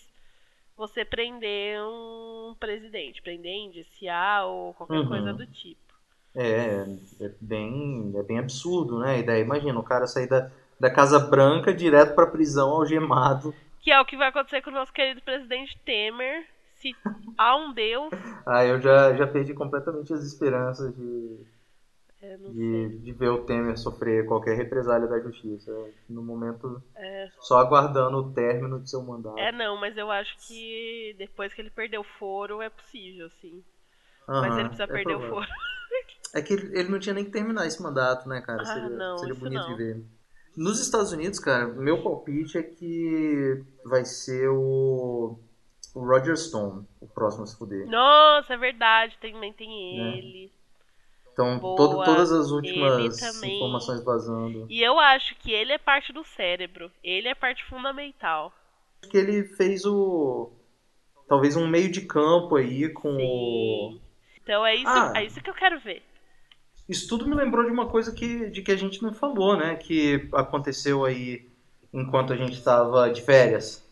você 0.75 1.03
prender 1.03 1.81
um 1.81 2.55
presidente, 2.59 3.21
prender, 3.21 3.55
indiciar 3.55 4.45
ou 4.45 4.73
qualquer 4.73 4.99
uhum. 4.99 5.07
coisa 5.07 5.33
do 5.33 5.47
tipo. 5.47 5.87
É, 6.35 6.85
é 7.19 7.29
bem, 7.41 8.13
é 8.15 8.21
bem 8.21 8.37
absurdo, 8.37 8.99
né? 8.99 9.19
E 9.19 9.23
daí 9.23 9.41
imagina 9.41 9.79
o 9.79 9.83
cara 9.83 10.05
sair 10.05 10.27
da, 10.27 10.51
da 10.79 10.89
Casa 10.89 11.19
Branca 11.19 11.73
direto 11.73 12.15
pra 12.15 12.27
prisão 12.27 12.69
algemado. 12.71 13.53
Que 13.81 13.91
é 13.91 13.99
o 13.99 14.05
que 14.05 14.17
vai 14.17 14.29
acontecer 14.29 14.61
com 14.61 14.69
o 14.69 14.73
nosso 14.73 14.91
querido 14.93 15.21
presidente 15.21 15.77
Temer, 15.85 16.45
se 16.75 16.95
há 17.37 17.55
um 17.55 17.73
Deus. 17.73 18.11
ah, 18.45 18.65
eu 18.65 18.79
já, 18.81 19.15
já 19.15 19.27
perdi 19.27 19.53
completamente 19.53 20.13
as 20.13 20.23
esperanças 20.23 20.93
de, 20.95 21.45
É, 22.21 22.37
de, 22.37 22.99
de 22.99 23.11
ver 23.13 23.29
o 23.29 23.45
Temer 23.45 23.77
sofrer 23.77 24.25
qualquer 24.25 24.55
represália 24.57 25.07
da 25.07 25.19
justiça. 25.19 25.71
No 26.09 26.23
momento, 26.23 26.81
É, 26.95 27.29
só 27.39 27.59
aguardando 27.59 28.17
o 28.17 28.33
término 28.33 28.79
de 28.81 28.89
seu 28.89 29.01
mandato. 29.03 29.37
é, 29.37 29.51
não, 29.51 29.77
mas 29.79 29.95
eu 29.97 30.09
acho 30.11 30.35
que 30.47 31.15
depois 31.17 31.53
que 31.53 31.61
ele 31.61 31.69
perder 31.69 31.97
o 31.99 32.03
foro 32.03 32.61
é 32.61 32.69
possível, 32.69 33.29
sim. 33.41 33.63
Mas 34.39 34.57
ele 34.57 34.69
precisa 34.69 34.87
é 34.87 34.87
perder 34.87 35.15
o 35.15 35.21
foro. 35.21 35.47
É 36.33 36.41
que 36.41 36.53
ele, 36.53 36.77
ele 36.77 36.89
não 36.89 36.99
tinha 36.99 37.13
nem 37.15 37.23
que 37.25 37.31
terminar 37.31 37.65
esse 37.65 37.81
mandato, 37.81 38.27
né, 38.27 38.41
cara? 38.41 38.65
Ah, 38.65 38.65
seria 38.65 38.89
não, 38.89 39.17
seria 39.17 39.35
bonito 39.35 39.61
não. 39.61 39.67
de 39.69 39.75
ver. 39.75 40.05
Nos 40.57 40.79
Estados 40.81 41.11
Unidos, 41.11 41.37
cara, 41.39 41.67
meu 41.67 42.01
palpite 42.01 42.57
é 42.57 42.63
que 42.63 43.63
vai 43.85 44.03
ser 44.03 44.49
o, 44.49 45.37
o 45.93 45.99
Roger 45.99 46.35
Stone, 46.35 46.83
o 46.99 47.07
próximo 47.07 47.43
a 47.43 47.47
se 47.47 47.55
fuder. 47.57 47.87
Nossa, 47.87 48.55
é 48.55 48.57
verdade, 48.57 49.15
também 49.21 49.53
tem 49.53 49.69
Né? 49.97 50.17
ele. 50.17 50.51
Então, 51.31 51.59
Boa, 51.59 51.77
todo- 51.77 52.03
todas 52.03 52.31
as 52.31 52.49
últimas 52.49 53.21
informações 53.43 54.03
vazando. 54.03 54.65
E 54.67 54.81
eu 54.81 54.99
acho 54.99 55.35
que 55.35 55.51
ele 55.51 55.71
é 55.71 55.77
parte 55.77 56.11
do 56.11 56.23
cérebro. 56.23 56.91
Ele 57.03 57.27
é 57.27 57.35
parte 57.35 57.63
fundamental. 57.65 58.51
Acho 59.03 59.11
que 59.11 59.17
ele 59.17 59.43
fez 59.43 59.85
o. 59.85 60.49
Talvez 61.29 61.55
um 61.55 61.67
meio 61.67 61.91
de 61.91 62.01
campo 62.01 62.55
aí 62.55 62.89
com 62.89 63.15
o. 63.15 63.91
Sim. 63.93 64.01
Então 64.41 64.65
é 64.65 64.73
isso, 64.75 64.87
Ah. 64.87 65.13
é 65.15 65.25
isso 65.25 65.39
que 65.39 65.49
eu 65.49 65.53
quero 65.53 65.79
ver. 65.79 66.01
Isso 66.87 67.07
tudo 67.07 67.27
me 67.27 67.35
lembrou 67.35 67.65
de 67.65 67.71
uma 67.71 67.87
coisa 67.87 68.13
que, 68.13 68.49
de 68.49 68.61
que 68.61 68.71
a 68.71 68.75
gente 68.77 69.01
não 69.03 69.13
falou, 69.13 69.57
né? 69.57 69.75
Que 69.75 70.29
aconteceu 70.33 71.03
aí 71.05 71.45
enquanto 71.93 72.31
a 72.33 72.35
gente 72.37 72.53
estava 72.53 73.09
de 73.09 73.21
férias. 73.21 73.85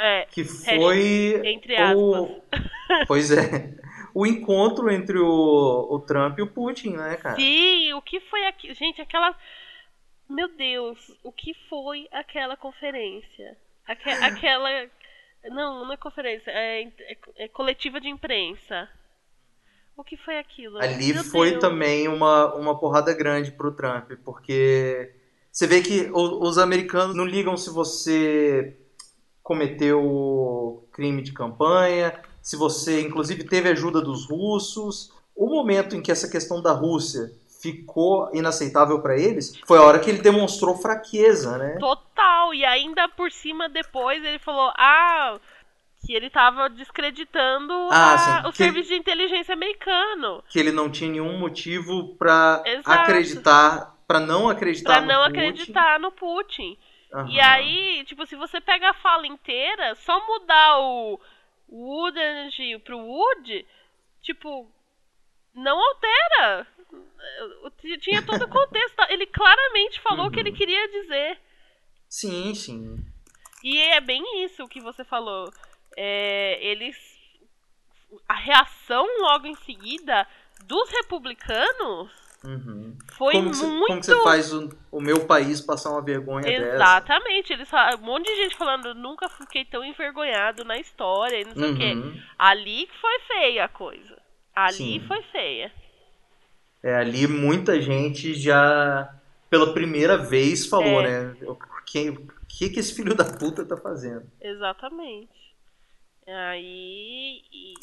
É, 0.00 0.26
Que 0.30 0.44
foi 0.44 1.40
entre 1.44 1.76
aspas. 1.76 1.96
o. 1.96 2.42
Pois 3.06 3.30
é. 3.30 3.74
O 4.14 4.24
encontro 4.26 4.90
entre 4.90 5.18
o, 5.18 5.86
o 5.90 5.98
Trump 6.00 6.38
e 6.38 6.42
o 6.42 6.46
Putin, 6.46 6.90
né, 6.96 7.16
cara? 7.16 7.36
Sim, 7.36 7.92
o 7.92 8.00
que 8.02 8.20
foi 8.20 8.46
aqui? 8.46 8.72
Gente, 8.74 9.00
aquela. 9.02 9.34
Meu 10.28 10.48
Deus, 10.48 10.98
o 11.22 11.32
que 11.32 11.52
foi 11.68 12.08
aquela 12.12 12.56
conferência? 12.56 13.56
Aque- 13.86 14.08
aquela. 14.10 14.68
Não, 15.50 15.84
não 15.84 15.92
é 15.92 15.96
conferência, 15.96 16.50
é, 16.50 16.82
é- 16.82 17.16
é 17.36 17.48
coletiva 17.48 18.00
de 18.00 18.08
imprensa. 18.08 18.88
O 19.98 20.04
que 20.04 20.16
foi 20.16 20.38
aquilo? 20.38 20.78
Ali 20.78 21.12
Meu 21.12 21.24
foi 21.24 21.50
Deus. 21.50 21.60
também 21.60 22.06
uma, 22.06 22.54
uma 22.54 22.78
porrada 22.78 23.12
grande 23.12 23.50
pro 23.50 23.72
Trump, 23.72 24.12
porque 24.24 25.12
você 25.50 25.66
vê 25.66 25.82
que 25.82 26.08
o- 26.12 26.40
os 26.40 26.56
americanos 26.56 27.16
não 27.16 27.24
ligam 27.26 27.56
se 27.56 27.68
você 27.68 28.76
cometeu 29.42 30.86
crime 30.92 31.20
de 31.20 31.32
campanha, 31.32 32.14
se 32.40 32.56
você 32.56 33.00
inclusive 33.00 33.42
teve 33.44 33.68
ajuda 33.70 34.00
dos 34.00 34.26
russos. 34.28 35.12
O 35.34 35.46
momento 35.48 35.96
em 35.96 36.00
que 36.02 36.12
essa 36.12 36.28
questão 36.30 36.62
da 36.62 36.72
Rússia 36.72 37.32
ficou 37.60 38.30
inaceitável 38.32 39.00
para 39.02 39.16
eles 39.18 39.58
foi 39.66 39.78
a 39.78 39.82
hora 39.82 39.98
que 39.98 40.08
ele 40.08 40.22
demonstrou 40.22 40.76
fraqueza, 40.76 41.58
né? 41.58 41.76
Total, 41.78 42.54
e 42.54 42.64
ainda 42.64 43.08
por 43.08 43.32
cima 43.32 43.68
depois 43.68 44.24
ele 44.24 44.38
falou: 44.38 44.72
ah, 44.76 45.38
que 46.08 46.14
ele 46.14 46.30
tava 46.30 46.70
descreditando 46.70 47.74
Ah, 47.92 48.38
a- 48.44 48.48
o 48.48 48.50
que- 48.50 48.56
serviço 48.56 48.88
de 48.88 48.94
inteligência 48.94 49.52
americano. 49.52 50.42
Que 50.48 50.58
ele 50.58 50.72
não 50.72 50.90
tinha 50.90 51.10
nenhum 51.10 51.36
motivo 51.38 52.16
para 52.16 52.62
acreditar, 52.86 53.94
para 54.06 54.18
não 54.18 54.48
acreditar 54.48 54.90
Pra 54.90 55.00
no 55.02 55.06
não 55.06 55.24
Putin. 55.26 55.36
acreditar 55.38 56.00
no 56.00 56.10
Putin. 56.10 56.78
E 57.28 57.38
Aham. 57.38 57.52
aí, 57.52 58.04
tipo, 58.06 58.24
se 58.24 58.36
você 58.36 58.58
pega 58.58 58.88
a 58.88 58.94
fala 58.94 59.26
inteira, 59.26 59.94
só 59.96 60.18
mudar 60.26 60.78
o 60.78 61.20
Wood 61.70 62.18
pro 62.86 62.96
Wood, 62.98 63.66
tipo, 64.22 64.66
não 65.54 65.78
altera. 65.78 66.66
Tinha 68.00 68.22
todo 68.24 68.44
o 68.44 68.48
contexto. 68.48 68.96
Ele 69.10 69.26
claramente 69.26 70.00
falou 70.00 70.28
o 70.28 70.30
que 70.30 70.40
ele 70.40 70.52
Uhum. 70.52 70.56
queria 70.56 70.88
dizer. 70.88 71.38
Sim, 72.08 72.54
sim. 72.54 72.96
E 73.62 73.78
é 73.78 74.00
bem 74.00 74.42
isso 74.44 74.66
que 74.68 74.80
você 74.80 75.04
falou. 75.04 75.52
É, 76.00 76.58
eles. 76.64 76.96
A 78.28 78.34
reação 78.34 79.04
logo 79.20 79.46
em 79.46 79.54
seguida 79.56 80.26
dos 80.64 80.88
republicanos 80.90 82.10
Uhum. 82.44 82.96
foi 83.16 83.32
como, 83.32 83.50
que 83.50 83.56
você, 83.56 83.66
muito. 83.66 83.86
como 83.88 84.02
você 84.04 84.22
faz 84.22 84.52
o, 84.52 84.70
o 84.92 85.00
meu 85.00 85.26
país 85.26 85.60
passar 85.60 85.90
uma 85.90 86.00
vergonha 86.00 86.44
dessa? 86.46 86.74
Exatamente, 86.76 87.52
eles 87.52 87.68
fa- 87.68 87.96
um 87.96 88.04
monte 88.04 88.26
de 88.26 88.36
gente 88.36 88.56
falando, 88.56 88.94
nunca 88.94 89.28
fiquei 89.28 89.64
tão 89.64 89.84
envergonhado 89.84 90.64
na 90.64 90.78
história, 90.78 91.44
não 91.44 91.54
sei 91.54 91.72
o 91.72 91.76
quê. 91.76 91.92
Uhum. 91.94 92.22
Ali 92.38 92.86
que 92.86 92.96
foi 93.00 93.18
feia 93.26 93.64
a 93.64 93.68
coisa. 93.68 94.16
Ali 94.54 94.72
Sim. 94.76 95.04
foi 95.08 95.20
feia. 95.24 95.72
É, 96.82 96.94
ali 96.94 97.26
muita 97.26 97.82
gente 97.82 98.34
já, 98.34 99.12
pela 99.50 99.74
primeira 99.74 100.16
vez, 100.16 100.64
falou, 100.66 101.02
É. 101.02 101.24
né? 101.24 101.36
O 101.42 101.56
que 102.46 102.70
que 102.70 102.78
esse 102.80 102.94
filho 102.94 103.14
da 103.16 103.24
puta 103.24 103.64
tá 103.64 103.76
fazendo? 103.76 104.24
Exatamente. 104.40 105.37
Aí. 106.28 107.42
E, 107.52 107.74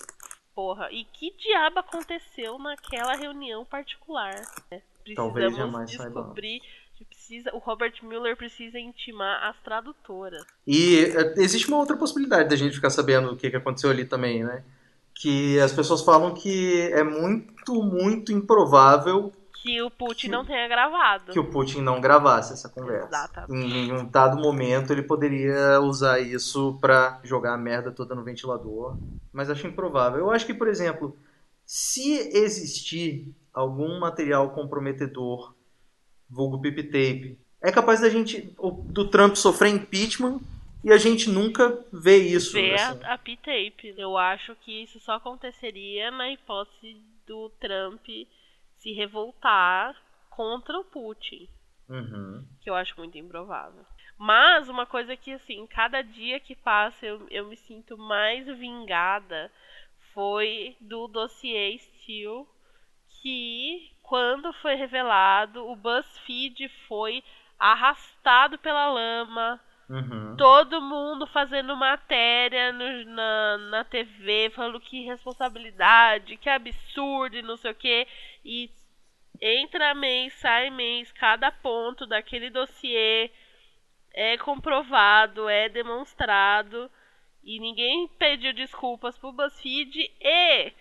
porra, 0.54 0.90
e 0.92 1.04
que 1.06 1.32
diabo 1.38 1.80
aconteceu 1.80 2.58
naquela 2.60 3.16
reunião 3.16 3.66
particular? 3.66 4.36
né? 4.72 4.82
Precisamos 5.04 5.86
descobrir. 5.86 6.62
Precisa, 7.10 7.54
o 7.54 7.58
Robert 7.58 7.94
Mueller 8.04 8.38
precisa 8.38 8.80
intimar 8.80 9.44
as 9.50 9.58
tradutoras. 9.64 10.46
E 10.66 11.12
é, 11.14 11.42
existe 11.42 11.68
uma 11.68 11.78
outra 11.78 11.98
possibilidade 11.98 12.50
da 12.50 12.56
gente 12.56 12.76
ficar 12.76 12.90
sabendo 12.90 13.32
o 13.32 13.36
que, 13.36 13.50
que 13.50 13.58
aconteceu 13.58 13.90
ali 13.90 14.06
também, 14.06 14.44
né? 14.44 14.64
Que 15.14 15.60
as 15.60 15.74
pessoas 15.74 16.02
falam 16.02 16.34
que 16.34 16.90
é 16.94 17.04
muito, 17.04 17.84
muito 17.84 18.32
improvável 18.32 19.34
Que 19.66 19.82
o 19.82 19.90
Putin 19.90 20.28
Que- 20.28 20.32
não 20.32 20.46
tenha 20.46 20.68
gravado. 20.68 21.32
que 21.32 21.40
o 21.40 21.50
Putin 21.50 21.82
não 21.82 22.00
gravasse 22.00 22.54
essa 22.54 22.70
conversa. 22.70 23.08
Exatamente. 23.08 23.76
Em 23.76 23.92
um 23.92 24.06
dado 24.06 24.38
momento 24.38 24.94
ele 24.94 25.02
poderia 25.02 25.82
usar 25.82 26.20
isso 26.20 26.78
pra 26.80 27.20
jogar 27.24 27.56
a 27.56 27.58
merda 27.58 27.92
toda 27.92 28.14
no 28.14 28.24
ventilador, 28.24 28.96
mas 29.34 29.50
acho 29.50 29.66
improvável. 29.66 30.20
Eu 30.20 30.30
acho 30.30 30.46
que, 30.46 30.54
por 30.54 30.68
exemplo, 30.68 31.18
se 31.66 32.12
existir 32.38 33.34
algum 33.52 34.00
material 34.00 34.52
comprometedor, 34.52 35.56
vulgo 36.30 36.62
pipi 36.62 36.84
tape, 36.84 37.40
é 37.60 37.72
capaz 37.72 38.02
da 38.02 38.10
gente 38.10 38.56
do 38.90 39.10
Trump 39.10 39.34
sofrer 39.36 39.70
impeachment 39.70 40.40
e 40.84 40.92
a 40.92 40.98
gente 40.98 41.28
nunca 41.28 41.84
vê 41.92 42.18
isso. 42.18 42.54
ver 42.54 42.76
assim. 42.76 43.00
a, 43.04 43.14
a 43.16 43.18
P-Tape. 43.18 43.96
Eu 43.98 44.16
acho 44.16 44.56
que 44.58 44.84
isso 44.84 45.00
só 45.00 45.14
aconteceria 45.14 46.12
na 46.12 46.30
hipótese 46.32 46.98
do 47.26 47.50
Trump 47.60 48.06
se 48.86 48.94
revoltar 48.94 49.96
contra 50.30 50.78
o 50.78 50.84
Putin, 50.84 51.50
Uhum. 51.90 52.46
que 52.62 52.70
eu 52.70 52.76
acho 52.76 52.94
muito 53.00 53.18
improvável. 53.18 53.84
Mas 54.16 54.70
uma 54.70 54.86
coisa 54.86 55.18
que, 55.18 55.32
assim, 55.32 55.66
cada 55.66 56.04
dia 56.04 56.40
que 56.40 56.56
passa 56.56 57.04
eu, 57.04 57.28
eu 57.32 57.48
me 57.48 57.58
sinto 57.58 57.98
mais 57.98 58.46
vingada 58.46 59.52
foi 60.14 60.78
do 60.80 61.08
dossiê 61.08 61.76
Steel, 61.80 62.48
que 63.24 63.92
quando 64.04 64.54
foi 64.54 64.76
revelado, 64.76 65.68
o 65.68 65.76
BuzzFeed 65.76 66.70
foi 66.88 67.24
arrastado 67.58 68.60
pela 68.60 68.86
lama, 68.88 69.60
Uhum. 69.90 70.36
todo 70.38 70.82
mundo 70.82 71.26
fazendo 71.28 71.76
matéria 71.76 72.72
no- 72.72 73.06
na, 73.06 73.58
na 73.58 73.84
TV, 73.84 74.52
falando 74.52 74.80
que 74.80 75.06
responsabilidade, 75.06 76.38
que 76.38 76.50
absurdo 76.50 77.36
e 77.38 77.42
não 77.42 77.58
sei 77.58 77.72
o 77.72 77.76
que. 77.76 78.08
E 78.46 78.70
entra 79.42 79.96
mês, 79.96 80.34
sai 80.36 80.70
mês, 80.70 81.12
cada 81.12 81.52
ponto 81.52 82.06
daquele 82.06 82.52
dossiê 82.52 83.32
é 84.14 84.38
comprovado, 84.38 85.50
é 85.50 85.68
demonstrado. 85.68 86.90
E 87.44 87.60
ninguém 87.60 88.08
pediu 88.20 88.54
desculpas 88.54 89.18
pro 89.18 89.32
BuzzFeed. 89.32 90.12
E 90.22 90.74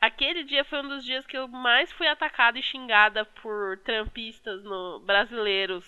aquele 0.00 0.44
dia 0.44 0.64
foi 0.64 0.80
um 0.80 0.88
dos 0.88 1.04
dias 1.04 1.26
que 1.26 1.36
eu 1.36 1.48
mais 1.48 1.90
fui 1.92 2.06
atacada 2.06 2.58
e 2.58 2.62
xingada 2.62 3.24
por 3.24 3.78
trampistas 3.78 4.62
no, 4.62 5.00
brasileiros. 5.00 5.84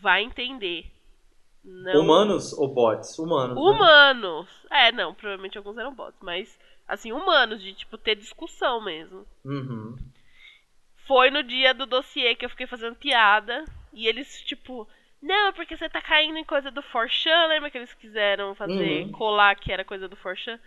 Vai 0.00 0.22
entender. 0.22 0.86
Não 1.64 2.02
Humanos 2.02 2.52
ou 2.52 2.68
bots? 2.68 3.18
Humanos. 3.18 3.56
né? 3.56 3.60
Humanos. 3.60 4.48
É, 4.70 4.92
não, 4.92 5.12
provavelmente 5.12 5.58
alguns 5.58 5.76
eram 5.76 5.92
bots, 5.92 6.20
mas 6.22 6.56
assim, 6.86 7.12
humanos, 7.12 7.60
de 7.60 7.74
tipo 7.74 7.98
ter 7.98 8.14
discussão 8.14 8.80
mesmo. 8.80 9.26
Uhum. 9.44 9.96
Foi 11.06 11.30
no 11.30 11.42
dia 11.42 11.72
do 11.72 11.86
dossiê 11.86 12.34
que 12.34 12.44
eu 12.44 12.50
fiquei 12.50 12.66
fazendo 12.66 12.96
piada 12.96 13.64
e 13.92 14.06
eles, 14.06 14.42
tipo, 14.42 14.88
não, 15.22 15.52
porque 15.52 15.76
você 15.76 15.88
tá 15.88 16.00
caindo 16.00 16.38
em 16.38 16.44
coisa 16.44 16.70
do 16.70 16.82
Forchan, 16.82 17.46
lembra 17.46 17.70
que 17.70 17.78
eles 17.78 17.94
quiseram 17.94 18.54
fazer 18.54 19.04
Uhum. 19.04 19.12
colar 19.12 19.54
que 19.56 19.72
era 19.72 19.84
coisa 19.84 20.08
do 20.08 20.16
Forchan? 20.16 20.58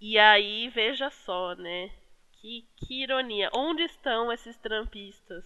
E 0.00 0.18
aí, 0.18 0.68
veja 0.68 1.10
só, 1.10 1.54
né? 1.54 1.90
Que, 2.40 2.64
que 2.76 3.02
ironia. 3.02 3.50
Onde 3.54 3.82
estão 3.82 4.32
esses 4.32 4.56
trampistas? 4.56 5.44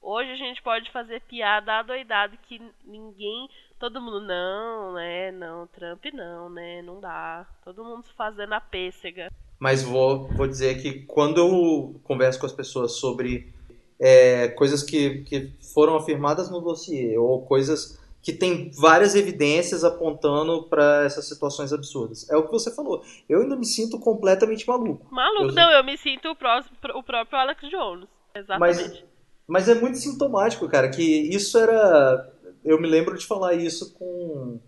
Hoje 0.00 0.30
a 0.30 0.36
gente 0.36 0.62
pode 0.62 0.90
fazer 0.92 1.20
piada 1.22 1.78
adoidado 1.78 2.38
que 2.48 2.60
ninguém. 2.84 3.48
Todo 3.80 4.00
mundo, 4.00 4.20
não, 4.20 4.94
né? 4.94 5.32
Não, 5.32 5.66
Trump 5.66 6.04
não, 6.12 6.48
né? 6.48 6.82
Não 6.82 7.00
dá. 7.00 7.44
Todo 7.64 7.84
mundo 7.84 8.04
fazendo 8.16 8.52
a 8.52 8.60
pêssega. 8.60 9.28
Mas 9.58 9.82
vou, 9.82 10.28
vou 10.28 10.46
dizer 10.46 10.80
que 10.80 11.02
quando 11.02 11.38
eu 11.38 12.00
converso 12.04 12.38
com 12.38 12.46
as 12.46 12.52
pessoas 12.52 12.92
sobre 12.92 13.52
é, 14.00 14.48
coisas 14.48 14.82
que, 14.82 15.22
que 15.24 15.52
foram 15.74 15.96
afirmadas 15.96 16.50
no 16.50 16.60
dossiê, 16.60 17.16
ou 17.16 17.42
coisas 17.42 17.98
que 18.22 18.32
tem 18.32 18.70
várias 18.72 19.14
evidências 19.14 19.84
apontando 19.84 20.64
para 20.64 21.04
essas 21.04 21.26
situações 21.26 21.72
absurdas. 21.72 22.28
É 22.28 22.36
o 22.36 22.44
que 22.44 22.52
você 22.52 22.74
falou. 22.74 23.02
Eu 23.28 23.40
ainda 23.40 23.56
me 23.56 23.64
sinto 23.64 23.98
completamente 23.98 24.66
maluco. 24.66 25.06
Maluco, 25.10 25.46
eu... 25.46 25.52
não, 25.52 25.70
eu 25.70 25.84
me 25.84 25.96
sinto 25.96 26.28
o, 26.28 26.36
próximo, 26.36 26.76
o 26.94 27.02
próprio 27.02 27.38
Alex 27.38 27.62
Jones. 27.70 28.08
Exatamente. 28.34 29.04
Mas, 29.46 29.66
mas 29.66 29.68
é 29.68 29.74
muito 29.74 29.98
sintomático, 29.98 30.68
cara, 30.68 30.90
que 30.90 31.02
isso 31.02 31.56
era. 31.56 32.30
Eu 32.64 32.80
me 32.80 32.88
lembro 32.88 33.16
de 33.16 33.24
falar 33.24 33.54
isso 33.54 33.94
com 33.94 34.60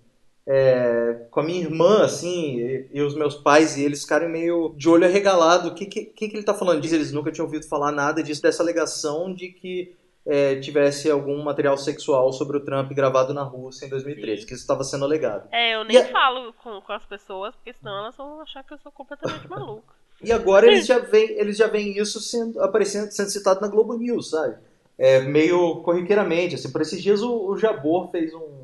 é, 0.53 1.29
com 1.31 1.39
a 1.39 1.43
minha 1.45 1.63
irmã, 1.63 2.03
assim, 2.03 2.59
e, 2.59 2.89
e, 2.95 3.03
os 3.03 3.15
meus 3.15 3.37
pais, 3.37 3.77
e 3.77 3.85
eles 3.85 4.03
ficarem 4.03 4.29
meio 4.29 4.75
de 4.77 4.89
olho 4.89 5.05
arregalado. 5.05 5.69
O 5.69 5.75
que, 5.75 5.87
que, 5.87 6.07
que, 6.07 6.25
ele 6.25 6.43
tá 6.43 6.53
falando 6.53 6.81
disso? 6.81 6.97
Eles 6.97 7.13
nunca 7.13 7.31
tinham 7.31 7.47
ouvido 7.47 7.69
falar 7.69 7.93
nada 7.93 8.21
disso, 8.21 8.43
dessa 8.43 8.61
alegação 8.61 9.33
de 9.33 9.51
que 9.51 9.95
é, 10.27 10.57
tivesse 10.57 11.09
algum 11.09 11.41
material 11.45 11.79
sexual 11.79 12.33
sobre 12.33 12.57
o 12.57 12.65
Trump 12.65 12.91
gravado 12.91 13.33
na 13.33 13.45
Rússia 13.45 13.87
em 13.87 13.91
2013, 13.91 14.41
Sim. 14.41 14.47
que 14.49 14.55
isso 14.55 14.63
estava 14.63 14.83
sendo 14.83 15.05
alegado. 15.05 15.49
É, 15.53 15.77
eu 15.77 15.85
nem 15.85 15.99
e 15.99 16.05
falo 16.07 16.53
com, 16.55 16.81
com 16.81 16.93
as 16.93 17.05
pessoas, 17.05 17.55
porque 17.55 17.73
senão 17.73 17.99
elas 17.99 18.17
vão 18.17 18.41
achar 18.41 18.65
que 18.65 18.75
eu 18.75 18.79
sou 18.79 18.91
completamente 18.91 19.47
maluco. 19.49 19.95
E 20.21 20.33
agora 20.33 20.67
eles 20.67 20.85
já 20.85 20.99
veem, 21.07 21.31
eles 21.39 21.57
já 21.57 21.69
veem 21.69 21.97
isso 21.97 22.19
sendo, 22.19 22.61
aparecendo, 22.61 23.09
sendo 23.13 23.31
citado 23.31 23.61
na 23.61 23.69
Globo 23.69 23.97
News, 23.97 24.31
sabe? 24.31 24.57
É, 24.99 25.21
meio 25.21 25.77
corriqueiramente. 25.83 26.57
Assim, 26.57 26.73
por 26.73 26.81
esses 26.81 27.01
dias 27.01 27.23
o, 27.23 27.51
o 27.51 27.57
Jabor 27.57 28.11
fez 28.11 28.35
um 28.35 28.60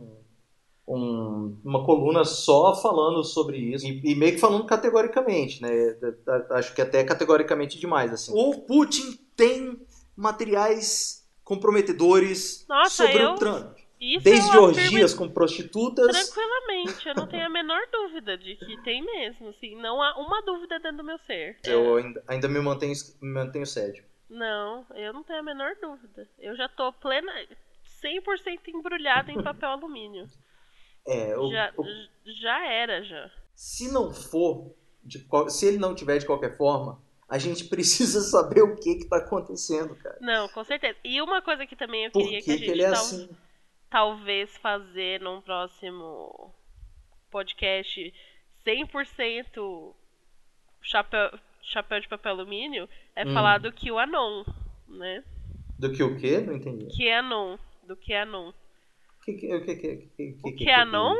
um, 0.86 1.58
uma 1.64 1.84
coluna 1.84 2.24
só 2.24 2.74
falando 2.74 3.24
sobre 3.24 3.58
isso 3.58 3.86
e, 3.86 4.00
e, 4.04 4.14
meio 4.14 4.32
que 4.32 4.38
falando 4.38 4.64
categoricamente, 4.64 5.60
né? 5.60 5.70
Acho 6.50 6.74
que 6.74 6.80
até 6.80 7.02
categoricamente 7.02 7.78
demais 7.78 8.12
assim. 8.12 8.32
O 8.34 8.60
Putin 8.60 9.18
tem 9.34 9.80
materiais 10.16 11.26
comprometedores 11.42 12.64
Nossa, 12.68 13.04
sobre 13.04 13.22
eu... 13.22 13.30
o 13.32 13.34
Trump. 13.34 13.76
Isso 13.98 14.24
Desde 14.24 14.58
orgias 14.58 15.14
com 15.14 15.26
prostitutas. 15.26 16.06
Tranquilamente, 16.06 17.08
eu 17.08 17.14
não 17.14 17.26
tenho 17.26 17.46
a 17.46 17.48
menor 17.48 17.80
dúvida 17.90 18.36
de 18.36 18.54
que 18.56 18.76
tem 18.82 19.02
mesmo. 19.02 19.48
Assim, 19.48 19.74
não 19.76 20.02
há 20.02 20.18
uma 20.18 20.42
dúvida 20.42 20.78
dentro 20.78 20.98
do 20.98 21.04
meu 21.04 21.18
ser. 21.20 21.56
Eu 21.64 21.96
ainda, 21.96 22.22
ainda 22.28 22.46
me 22.46 22.60
mantenho, 22.60 22.92
me 23.22 23.32
mantenho 23.32 23.64
sério. 23.64 24.04
Não, 24.28 24.84
eu 24.94 25.14
não 25.14 25.22
tenho 25.22 25.38
a 25.38 25.42
menor 25.42 25.76
dúvida. 25.80 26.28
Eu 26.38 26.54
já 26.56 26.68
tô 26.68 26.92
plena, 26.92 27.32
100% 28.04 28.68
embrulhada 28.68 29.32
em 29.32 29.42
papel 29.42 29.70
alumínio. 29.70 30.28
É, 31.06 31.36
o, 31.36 31.50
já, 31.50 31.72
o, 31.76 31.84
já 32.24 32.66
era, 32.66 33.02
já. 33.04 33.30
Se 33.54 33.90
não 33.92 34.12
for, 34.12 34.74
de, 35.04 35.24
se 35.48 35.66
ele 35.66 35.78
não 35.78 35.94
tiver 35.94 36.18
de 36.18 36.26
qualquer 36.26 36.56
forma, 36.56 37.00
a 37.28 37.38
gente 37.38 37.64
precisa 37.70 38.20
saber 38.20 38.62
o 38.62 38.76
que 38.76 38.96
que 38.96 39.08
tá 39.08 39.18
acontecendo, 39.18 39.94
cara. 39.96 40.18
Não, 40.20 40.48
com 40.48 40.64
certeza. 40.64 40.98
E 41.04 41.20
uma 41.22 41.40
coisa 41.42 41.66
que 41.66 41.76
também 41.76 42.04
eu 42.04 42.10
queria 42.10 42.38
que, 42.38 42.44
que, 42.44 42.50
a 42.50 42.56
gente 42.56 42.72
que 42.72 42.82
é 42.82 42.90
tal, 42.90 42.92
assim? 42.94 43.28
talvez 43.90 44.56
fazer 44.58 45.20
num 45.20 45.40
próximo 45.40 46.54
podcast 47.30 48.14
100% 48.66 49.94
chapéu, 50.82 51.38
chapéu 51.62 52.00
de 52.00 52.08
papel 52.08 52.32
alumínio 52.32 52.88
é 53.14 53.24
hum. 53.24 53.32
falar 53.32 53.58
do 53.58 53.72
QAnon, 53.72 54.44
né? 54.88 55.22
Do 55.78 55.92
que 55.92 56.02
o 56.02 56.16
quê? 56.16 56.38
Não 56.38 56.54
entendi. 56.54 56.86
QAnon, 56.96 57.58
do 57.82 57.96
QAnon. 57.96 58.52
Que, 58.52 58.58
que, 59.34 59.34
que, 59.34 59.60
que, 59.60 59.96
que, 60.16 60.38
o 60.42 60.54
que, 60.54 60.70
é 60.70 60.74
anon? 60.74 61.16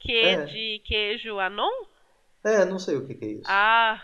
Que 0.00 0.16
é. 0.16 0.44
de 0.44 0.82
queijo 0.84 1.38
anon? 1.38 1.84
É, 2.44 2.64
não 2.64 2.78
sei 2.78 2.96
o 2.96 3.06
que, 3.06 3.14
que 3.14 3.24
é 3.24 3.28
isso. 3.28 3.44
Ah, 3.46 4.02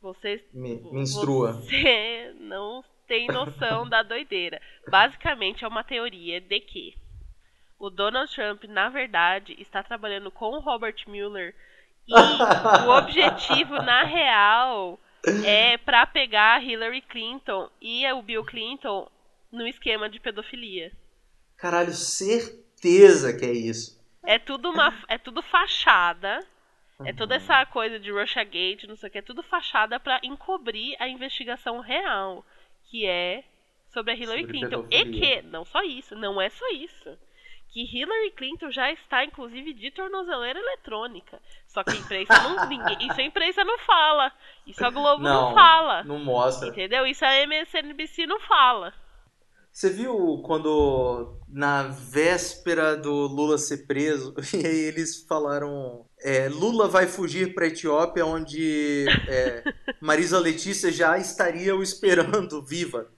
você, 0.00 0.44
me, 0.52 0.76
me 0.92 1.00
instrua. 1.00 1.52
Você 1.52 2.34
não 2.38 2.84
tem 3.08 3.26
noção 3.28 3.88
da 3.88 4.02
doideira. 4.02 4.60
Basicamente 4.88 5.64
é 5.64 5.68
uma 5.68 5.82
teoria 5.82 6.40
de 6.40 6.60
que 6.60 6.96
o 7.78 7.88
Donald 7.88 8.32
Trump, 8.32 8.64
na 8.64 8.90
verdade, 8.90 9.56
está 9.58 9.82
trabalhando 9.82 10.30
com 10.30 10.50
o 10.50 10.60
Robert 10.60 10.96
Mueller 11.06 11.54
e 12.06 12.14
o 12.14 12.90
objetivo, 12.98 13.74
na 13.76 14.04
real, 14.04 15.00
é 15.44 15.78
para 15.78 16.06
pegar 16.06 16.62
Hillary 16.62 17.00
Clinton 17.02 17.70
e 17.80 18.06
o 18.12 18.22
Bill 18.22 18.44
Clinton 18.44 19.10
no 19.50 19.66
esquema 19.66 20.08
de 20.08 20.20
pedofilia. 20.20 20.92
Caralho, 21.60 21.92
certeza 21.92 23.36
que 23.36 23.44
é 23.44 23.52
isso. 23.52 24.00
É 24.24 24.38
tudo 24.38 24.70
uma, 24.70 24.94
é 25.08 25.18
tudo 25.18 25.42
fachada. 25.42 26.40
Uhum. 26.98 27.06
É 27.06 27.12
toda 27.12 27.34
essa 27.34 27.64
coisa 27.66 27.98
de 27.98 28.10
Russiagate, 28.10 28.86
não 28.86 28.96
sei 28.96 29.08
o 29.08 29.12
que, 29.12 29.18
é 29.18 29.22
tudo 29.22 29.42
fachada 29.42 30.00
para 30.00 30.20
encobrir 30.22 30.96
a 30.98 31.06
investigação 31.06 31.80
real, 31.80 32.44
que 32.84 33.06
é 33.06 33.44
sobre 33.88 34.12
a 34.12 34.14
Hillary 34.14 34.42
sobre 34.42 34.58
Clinton. 34.58 34.86
E 34.90 35.04
que, 35.04 35.42
não 35.42 35.64
só 35.64 35.82
isso, 35.82 36.14
não 36.14 36.40
é 36.40 36.48
só 36.48 36.66
isso. 36.70 37.18
Que 37.68 37.82
Hillary 37.84 38.32
Clinton 38.32 38.70
já 38.70 38.90
está, 38.90 39.24
inclusive, 39.24 39.72
de 39.74 39.90
tornozeleira 39.90 40.58
eletrônica. 40.58 41.40
Só 41.66 41.84
que 41.84 41.90
a 41.90 41.94
imprensa 41.94 42.42
não. 42.42 42.66
ninguém, 42.68 43.06
isso 43.06 43.20
a 43.20 43.24
imprensa 43.24 43.64
não 43.64 43.78
fala. 43.78 44.32
Isso 44.66 44.84
a 44.84 44.90
Globo 44.90 45.22
não, 45.22 45.48
não 45.48 45.54
fala. 45.54 46.02
Não 46.04 46.18
mostra. 46.18 46.68
Entendeu? 46.68 47.06
Isso 47.06 47.24
a 47.24 47.34
MSNBC 47.36 48.26
não 48.26 48.40
fala. 48.40 48.92
Você 49.72 49.88
viu 49.88 50.42
quando, 50.44 51.38
na 51.48 51.84
véspera 51.84 52.96
do 52.96 53.12
Lula 53.26 53.56
ser 53.56 53.86
preso, 53.86 54.34
e 54.52 54.66
aí 54.66 54.80
eles 54.80 55.24
falaram: 55.26 56.04
é, 56.20 56.48
Lula 56.48 56.88
vai 56.88 57.06
fugir 57.06 57.54
para 57.54 57.64
a 57.64 57.68
Etiópia, 57.68 58.26
onde 58.26 59.06
é, 59.28 59.62
Marisa 60.00 60.38
Letícia 60.38 60.90
já 60.90 61.16
estaria 61.18 61.74
o 61.74 61.82
esperando 61.82 62.64
viva. 62.64 63.10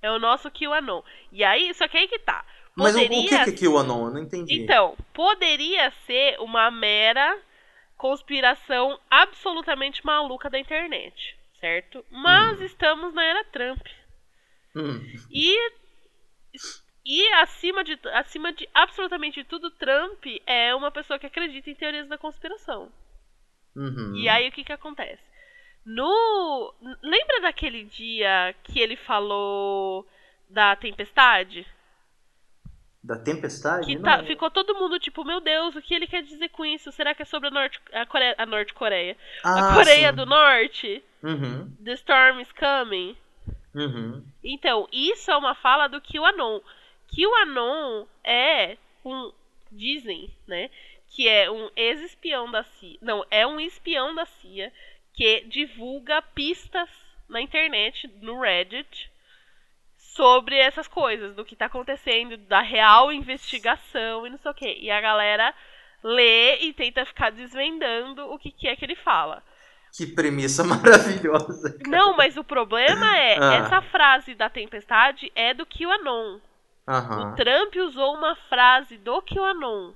É 0.00 0.10
o 0.10 0.18
nosso 0.18 0.48
QAnon. 0.50 1.02
E 1.32 1.42
aí, 1.42 1.74
só 1.74 1.88
que 1.88 1.98
aí 1.98 2.06
que 2.06 2.20
tá. 2.20 2.44
Poderia... 2.76 3.08
Mas 3.08 3.48
o 3.48 3.54
que 3.54 3.64
é 3.64 3.68
QAnon? 3.68 4.06
Eu 4.06 4.12
não 4.12 4.22
entendi. 4.22 4.62
Então, 4.62 4.96
poderia 5.12 5.90
ser 6.06 6.38
uma 6.38 6.70
mera 6.70 7.36
conspiração 7.96 8.98
absolutamente 9.10 10.06
maluca 10.06 10.48
da 10.48 10.58
internet, 10.58 11.36
certo? 11.60 12.04
Mas 12.08 12.60
hum. 12.60 12.64
estamos 12.64 13.12
na 13.12 13.24
era 13.24 13.44
Trump. 13.46 13.84
Hum. 14.76 15.00
E 15.30 15.72
e 17.04 17.32
acima 17.34 17.82
de, 17.82 17.98
acima 18.12 18.52
de 18.52 18.68
absolutamente 18.74 19.42
tudo, 19.44 19.70
Trump 19.70 20.24
é 20.46 20.74
uma 20.74 20.90
pessoa 20.90 21.18
que 21.18 21.26
acredita 21.26 21.70
em 21.70 21.74
teorias 21.74 22.08
da 22.08 22.18
conspiração. 22.18 22.92
Uhum. 23.74 24.14
E 24.16 24.28
aí 24.28 24.48
o 24.48 24.52
que 24.52 24.64
que 24.64 24.72
acontece? 24.72 25.22
No. 25.86 26.74
Lembra 27.02 27.40
daquele 27.40 27.84
dia 27.84 28.54
que 28.64 28.78
ele 28.78 28.96
falou 28.96 30.06
da 30.50 30.76
tempestade? 30.76 31.66
Da 33.02 33.16
tempestade? 33.16 33.86
Que 33.86 34.02
tá, 34.02 34.22
ficou 34.24 34.50
todo 34.50 34.74
mundo 34.74 34.98
tipo, 34.98 35.24
meu 35.24 35.40
Deus, 35.40 35.74
o 35.76 35.80
que 35.80 35.94
ele 35.94 36.06
quer 36.06 36.22
dizer 36.22 36.48
com 36.50 36.64
isso? 36.64 36.92
Será 36.92 37.14
que 37.14 37.22
é 37.22 37.24
sobre 37.24 37.48
a 37.48 37.50
Norte, 37.50 37.80
a 37.92 38.04
Coreia, 38.04 38.34
a 38.36 38.44
Norte 38.44 38.74
Coreia? 38.74 39.16
Ah, 39.42 39.70
a 39.70 39.74
Coreia 39.74 40.10
sim. 40.10 40.16
do 40.16 40.26
Norte? 40.26 41.02
Uhum. 41.22 41.74
The 41.82 41.92
storm 41.92 42.40
is 42.40 42.52
coming. 42.52 43.16
Uhum. 43.74 44.24
Então, 44.42 44.88
isso 44.92 45.30
é 45.30 45.36
uma 45.36 45.54
fala 45.54 45.88
do 45.88 46.00
QAnon. 46.00 46.60
QAnon 47.08 48.06
é 48.24 48.76
um. 49.04 49.32
Dizem, 49.70 50.30
né? 50.46 50.70
Que 51.08 51.28
é 51.28 51.50
um 51.50 51.70
ex-espião 51.76 52.50
da 52.50 52.62
CIA. 52.62 52.98
Não, 53.02 53.24
é 53.30 53.46
um 53.46 53.60
espião 53.60 54.14
da 54.14 54.24
CIA 54.24 54.72
que 55.12 55.40
divulga 55.42 56.22
pistas 56.22 56.88
na 57.28 57.40
internet, 57.40 58.08
no 58.22 58.40
Reddit, 58.40 59.10
sobre 59.96 60.56
essas 60.56 60.88
coisas, 60.88 61.34
do 61.34 61.44
que 61.44 61.54
tá 61.54 61.66
acontecendo, 61.66 62.36
da 62.36 62.60
real 62.60 63.12
investigação 63.12 64.26
e 64.26 64.30
não 64.30 64.38
sei 64.38 64.50
o 64.50 64.54
quê. 64.54 64.78
E 64.80 64.90
a 64.90 65.00
galera 65.00 65.54
lê 66.02 66.58
e 66.60 66.72
tenta 66.72 67.04
ficar 67.04 67.30
desvendando 67.30 68.30
o 68.32 68.38
que, 68.38 68.50
que 68.50 68.68
é 68.68 68.76
que 68.76 68.84
ele 68.84 68.96
fala. 68.96 69.42
Que 69.96 70.06
premissa 70.06 70.62
maravilhosa. 70.64 71.72
Cara. 71.78 71.90
Não, 71.90 72.16
mas 72.16 72.36
o 72.36 72.44
problema 72.44 73.16
é, 73.16 73.38
ah. 73.38 73.54
essa 73.54 73.82
frase 73.82 74.34
da 74.34 74.48
tempestade 74.48 75.32
é 75.34 75.52
do 75.54 75.66
QAnon. 75.66 76.38
Uhum. 76.86 77.32
O 77.32 77.34
Trump 77.36 77.74
usou 77.76 78.14
uma 78.14 78.34
frase 78.48 78.96
do 78.96 79.20
QAnon 79.22 79.92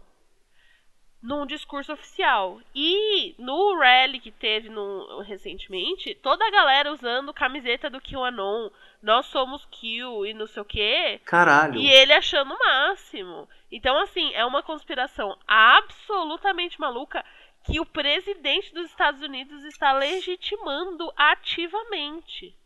num 1.22 1.46
discurso 1.46 1.92
oficial. 1.92 2.60
E 2.74 3.34
no 3.38 3.78
rally 3.78 4.18
que 4.18 4.32
teve 4.32 4.68
no, 4.68 5.20
recentemente, 5.20 6.14
toda 6.16 6.44
a 6.44 6.50
galera 6.50 6.92
usando 6.92 7.32
camiseta 7.32 7.88
do 7.88 8.00
QAnon, 8.00 8.68
nós 9.00 9.26
somos 9.26 9.64
Q 9.66 10.26
e 10.26 10.34
não 10.34 10.46
sei 10.46 10.62
o 10.62 10.66
quê. 10.66 11.20
Caralho. 11.24 11.78
E 11.78 11.88
ele 11.88 12.12
achando 12.12 12.52
o 12.52 12.58
máximo. 12.58 13.48
Então, 13.70 13.96
assim, 13.98 14.32
é 14.34 14.44
uma 14.44 14.62
conspiração 14.62 15.38
absolutamente 15.46 16.80
maluca 16.80 17.24
que 17.64 17.78
o 17.78 17.86
presidente 17.86 18.74
dos 18.74 18.86
Estados 18.90 19.20
Unidos 19.22 19.64
está 19.64 19.92
legitimando 19.92 21.12
ativamente. 21.16 22.56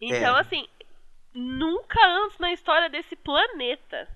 Então, 0.00 0.36
é. 0.36 0.40
assim, 0.40 0.68
nunca 1.34 1.98
antes 2.06 2.38
na 2.38 2.52
história 2.52 2.88
desse 2.88 3.16
planeta 3.16 4.08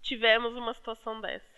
tivemos 0.00 0.54
uma 0.54 0.72
situação 0.74 1.20
dessa. 1.20 1.55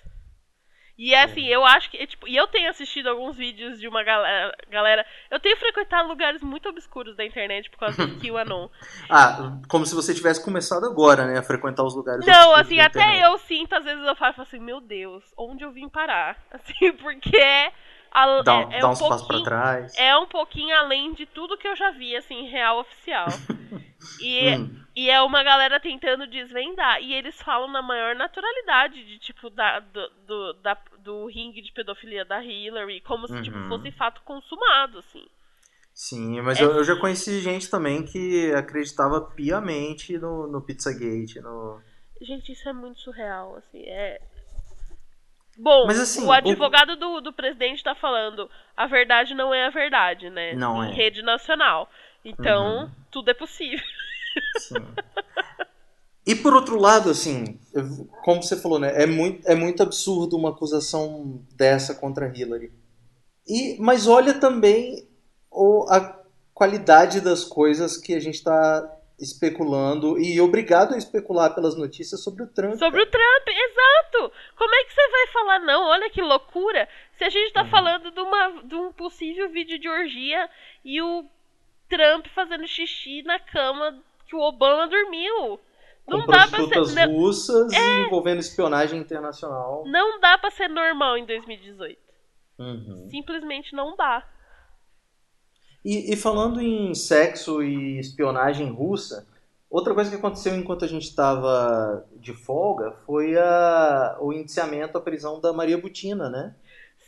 E 0.99 1.15
é 1.15 1.23
assim, 1.23 1.47
eu 1.47 1.65
acho 1.65 1.89
que. 1.93 2.07
Tipo, 2.09 2.27
e 2.27 2.37
eu 2.37 2.49
tenho 2.49 2.69
assistido 2.69 3.09
alguns 3.09 3.37
vídeos 3.37 3.79
de 3.79 3.87
uma 3.87 4.03
galera, 4.03 4.53
galera. 4.69 5.07
Eu 5.31 5.39
tenho 5.39 5.57
frequentado 5.57 6.09
lugares 6.09 6.43
muito 6.43 6.69
obscuros 6.69 7.15
da 7.15 7.25
internet 7.25 7.71
por 7.71 7.79
causa 7.79 8.05
do 8.05 8.19
QAnon. 8.21 8.69
ah, 9.09 9.59
como 9.69 9.87
se 9.87 9.95
você 9.95 10.13
tivesse 10.13 10.45
começado 10.45 10.85
agora, 10.85 11.25
né? 11.25 11.39
A 11.39 11.43
frequentar 11.43 11.85
os 11.85 11.95
lugares 11.95 12.27
Não, 12.27 12.53
assim, 12.57 12.81
até 12.81 13.25
eu 13.25 13.39
sinto, 13.39 13.75
às 13.75 13.85
vezes 13.85 14.05
eu 14.05 14.17
falo 14.17 14.35
assim, 14.39 14.59
meu 14.59 14.81
Deus, 14.81 15.23
onde 15.37 15.63
eu 15.63 15.71
vim 15.71 15.89
parar? 15.89 16.37
Assim, 16.51 16.93
porque 16.95 17.71
a, 18.11 18.43
dá, 18.43 18.61
é, 18.71 18.77
é 18.77 18.81
dá 18.81 18.89
um 18.89 18.93
uns 18.93 19.01
passos 19.01 19.27
pra 19.27 19.43
trás. 19.43 19.95
É 19.97 20.17
um 20.17 20.27
pouquinho 20.27 20.75
além 20.77 21.13
de 21.15 21.27
tudo 21.27 21.57
que 21.57 21.69
eu 21.69 21.77
já 21.77 21.91
vi, 21.91 22.17
assim, 22.17 22.49
real 22.49 22.81
oficial. 22.81 23.29
e, 24.21 24.57
hum. 24.57 24.85
e 24.95 25.11
é 25.11 25.21
uma 25.23 25.43
galera 25.43 25.79
tentando 25.81 26.27
desvendar. 26.27 27.03
E 27.03 27.15
eles 27.15 27.41
falam 27.43 27.71
na 27.71 27.83
maior 27.83 28.15
naturalidade 28.15 29.05
de, 29.05 29.19
tipo, 29.19 29.51
da, 29.51 29.81
do, 29.81 30.09
do, 30.27 30.53
da, 30.55 30.77
do 30.99 31.27
ringue 31.27 31.63
de 31.63 31.73
pedofilia 31.73 32.25
da 32.25 32.43
Hillary, 32.43 33.01
como 33.01 33.27
se, 33.27 33.43
tipo, 33.43 33.57
uhum. 33.57 33.65
tipo, 33.65 33.77
fosse 33.77 33.93
fato 33.93 34.23
consumado, 34.23 34.99
assim. 34.99 35.27
Sim, 35.93 36.41
mas 36.43 36.61
é... 36.61 36.65
eu, 36.65 36.71
eu, 36.77 36.85
já 36.85 36.95
conheci 36.95 37.41
gente 37.41 37.69
também 37.69 38.05
que 38.05 38.53
acreditava 38.53 39.21
piamente 39.21 40.17
no, 40.17 40.47
no 40.47 40.63
Pizzagate, 40.63 41.41
no... 41.41 41.81
Gente, 42.21 42.53
isso 42.53 42.69
é 42.69 42.73
muito 42.73 43.01
surreal, 43.01 43.57
assim, 43.57 43.83
é... 43.83 44.21
Bom, 45.59 45.87
Mas, 45.87 45.99
assim, 45.99 46.25
o 46.25 46.31
advogado 46.31 46.91
o... 46.93 46.97
Do, 46.97 47.21
do 47.21 47.33
presidente 47.33 47.79
está 47.79 47.95
falando 47.95 48.49
a 48.77 48.87
verdade 48.87 49.35
não 49.35 49.53
é 49.53 49.67
a 49.67 49.71
verdade, 49.71 50.31
né? 50.31 50.55
Não 50.55 50.85
em 50.85 50.93
é. 50.93 50.95
rede 50.95 51.21
nacional. 51.21 51.91
Então, 52.25 52.83
uhum. 52.83 52.91
tudo 53.11 53.31
é 53.31 53.35
possível. 53.35 53.85
Sim. 54.59 54.87
E 56.25 56.35
por 56.37 56.55
outro 56.55 56.79
lado, 56.79 57.11
assim, 57.11 57.59
como 58.23 58.43
você 58.43 58.57
falou, 58.57 58.79
né? 58.79 59.03
É 59.03 59.07
muito, 59.07 59.49
é 59.49 59.55
muito 59.55 59.83
absurdo 59.83 60.37
uma 60.37 60.51
acusação 60.51 61.43
dessa 61.57 61.95
contra 61.95 62.31
Hillary. 62.33 62.71
E, 63.47 63.77
mas 63.81 64.07
olha 64.07 64.35
também 64.35 65.09
o, 65.51 65.87
a 65.89 66.23
qualidade 66.55 67.21
das 67.21 67.45
coisas 67.45 67.97
que 67.97 68.15
a 68.15 68.21
gente 68.21 68.35
está 68.35 68.98
especulando 69.19 70.19
e 70.19 70.41
obrigado 70.41 70.95
a 70.95 70.99
especular 70.99 71.55
pelas 71.55 71.77
notícias 71.77 72.23
sobre 72.23 72.45
o 72.45 72.47
Trump. 72.47 72.77
Sobre 72.79 73.03
o 73.03 73.07
Trump, 73.07 73.49
exato! 73.49 74.33
Como 74.57 74.75
é 74.75 74.85
que 74.85 74.95
você 74.95 75.09
vai 75.09 75.27
falar 75.29 75.59
não? 75.61 75.89
Olha 75.89 76.11
que 76.11 76.23
loucura! 76.23 76.89
Se 77.17 77.25
a 77.25 77.29
gente 77.29 77.53
tá 77.53 77.63
uhum. 77.63 77.71
falando 77.71 78.11
de, 78.11 78.21
uma, 78.21 78.63
de 78.63 78.75
um 78.75 78.93
possível 78.93 79.49
vídeo 79.51 79.79
de 79.79 79.89
orgia 79.89 80.49
e 80.85 81.03
o 81.03 81.25
Trump 81.89 82.27
fazendo 82.35 82.67
xixi 82.67 83.23
na 83.23 83.41
cama 83.41 83.99
que 84.29 84.37
o 84.37 84.41
Obama 84.41 84.87
dormiu. 84.87 85.59
Não 86.07 86.23
Com 86.23 86.33
dá 86.33 86.47
pra 86.47 86.87
ser. 86.87 87.07
russas 87.09 87.73
é... 87.73 88.01
envolvendo 88.01 88.39
espionagem 88.39 88.99
internacional. 88.99 89.85
Não 89.87 90.21
dá 90.21 90.39
pra 90.39 90.51
ser 90.51 90.69
normal 90.69 91.19
em 91.19 91.27
2018. 91.27 91.99
Uhum. 92.59 93.09
Simplesmente 93.11 93.75
não 93.75 93.95
dá. 93.97 94.27
E, 95.85 96.13
e, 96.13 96.17
falando 96.17 96.61
em 96.61 96.95
sexo 96.95 97.63
e 97.63 97.99
espionagem 97.99 98.71
russa, 98.71 99.27
outra 99.71 99.95
coisa 99.95 100.11
que 100.11 100.17
aconteceu 100.17 100.55
enquanto 100.55 100.85
a 100.85 100.89
gente 100.89 101.05
estava 101.05 102.05
de 102.17 102.33
folga 102.35 102.93
foi 103.07 103.37
a, 103.39 104.17
o 104.21 104.33
indiciamento, 104.33 104.99
a 104.99 105.01
prisão 105.01 105.41
da 105.41 105.53
Maria 105.53 105.79
Butina, 105.79 106.29
né? 106.29 106.55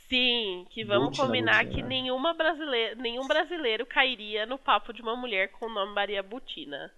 Sim, 0.08 0.66
que 0.70 0.84
vamos 0.84 1.10
Butina, 1.10 1.26
combinar 1.26 1.64
Butina. 1.64 1.82
que 1.82 1.88
nenhuma 1.88 2.34
brasileira, 2.34 2.94
nenhum 2.96 3.26
brasileiro 3.26 3.86
cairia 3.86 4.46
no 4.46 4.58
papo 4.58 4.92
de 4.92 5.02
uma 5.02 5.16
mulher 5.16 5.52
com 5.52 5.66
o 5.66 5.72
nome 5.72 5.94
Maria 5.94 6.22
Butina. 6.22 6.90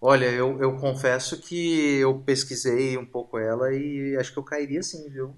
Olha, 0.00 0.26
eu, 0.26 0.58
eu 0.62 0.78
confesso 0.78 1.42
que 1.42 1.98
eu 1.98 2.22
pesquisei 2.22 2.96
um 2.96 3.04
pouco 3.04 3.38
ela 3.38 3.72
e 3.74 4.16
acho 4.16 4.32
que 4.32 4.38
eu 4.38 4.44
cairia 4.44 4.82
sim, 4.82 5.10
viu? 5.10 5.34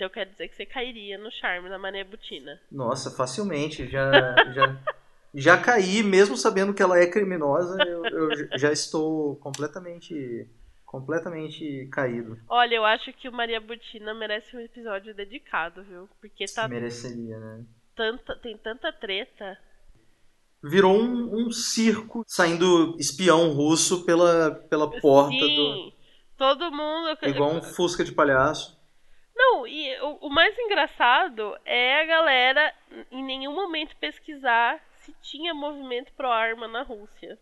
Então 0.00 0.08
quer 0.08 0.24
dizer 0.24 0.48
que 0.48 0.56
você 0.56 0.64
cairia 0.64 1.18
no 1.18 1.30
charme 1.30 1.68
da 1.68 1.78
Maria 1.78 2.06
Butina. 2.06 2.58
Nossa, 2.72 3.10
facilmente. 3.10 3.86
Já, 3.86 4.10
já, 4.50 4.80
já 5.34 5.58
caí, 5.58 6.02
mesmo 6.02 6.38
sabendo 6.38 6.72
que 6.72 6.82
ela 6.82 6.98
é 6.98 7.06
criminosa, 7.06 7.76
eu, 7.86 8.02
eu 8.06 8.58
já 8.58 8.72
estou 8.72 9.36
completamente 9.36 10.48
completamente 10.86 11.86
caído. 11.92 12.38
Olha, 12.48 12.76
eu 12.76 12.84
acho 12.84 13.12
que 13.12 13.28
o 13.28 13.32
Maria 13.32 13.60
Butina 13.60 14.14
merece 14.14 14.56
um 14.56 14.60
episódio 14.60 15.14
dedicado, 15.14 15.84
viu? 15.84 16.08
Porque 16.18 16.46
tá. 16.46 16.66
Mereceria, 16.66 17.38
né? 17.38 17.62
Tanta, 17.94 18.36
tem 18.36 18.56
tanta 18.56 18.90
treta. 18.90 19.58
Virou 20.64 20.96
um, 20.96 21.44
um 21.44 21.52
circo 21.52 22.24
saindo 22.26 22.96
espião 22.98 23.52
russo 23.52 24.06
pela, 24.06 24.50
pela 24.70 24.90
porta 24.98 25.44
Sim, 25.44 25.56
do. 25.56 25.92
Todo 26.38 26.72
mundo. 26.72 27.18
Igual 27.22 27.52
um 27.52 27.60
fusca 27.76 28.02
de 28.02 28.12
palhaço. 28.12 28.79
Não, 29.40 29.66
e 29.66 29.98
o, 30.02 30.26
o 30.26 30.30
mais 30.30 30.56
engraçado 30.58 31.56
é 31.64 32.02
a 32.02 32.04
galera 32.04 32.74
em 33.10 33.24
nenhum 33.24 33.54
momento 33.54 33.96
pesquisar 33.96 34.78
se 34.96 35.14
tinha 35.22 35.54
movimento 35.54 36.12
pro-arma 36.12 36.68
na 36.68 36.82
Rússia. 36.82 37.38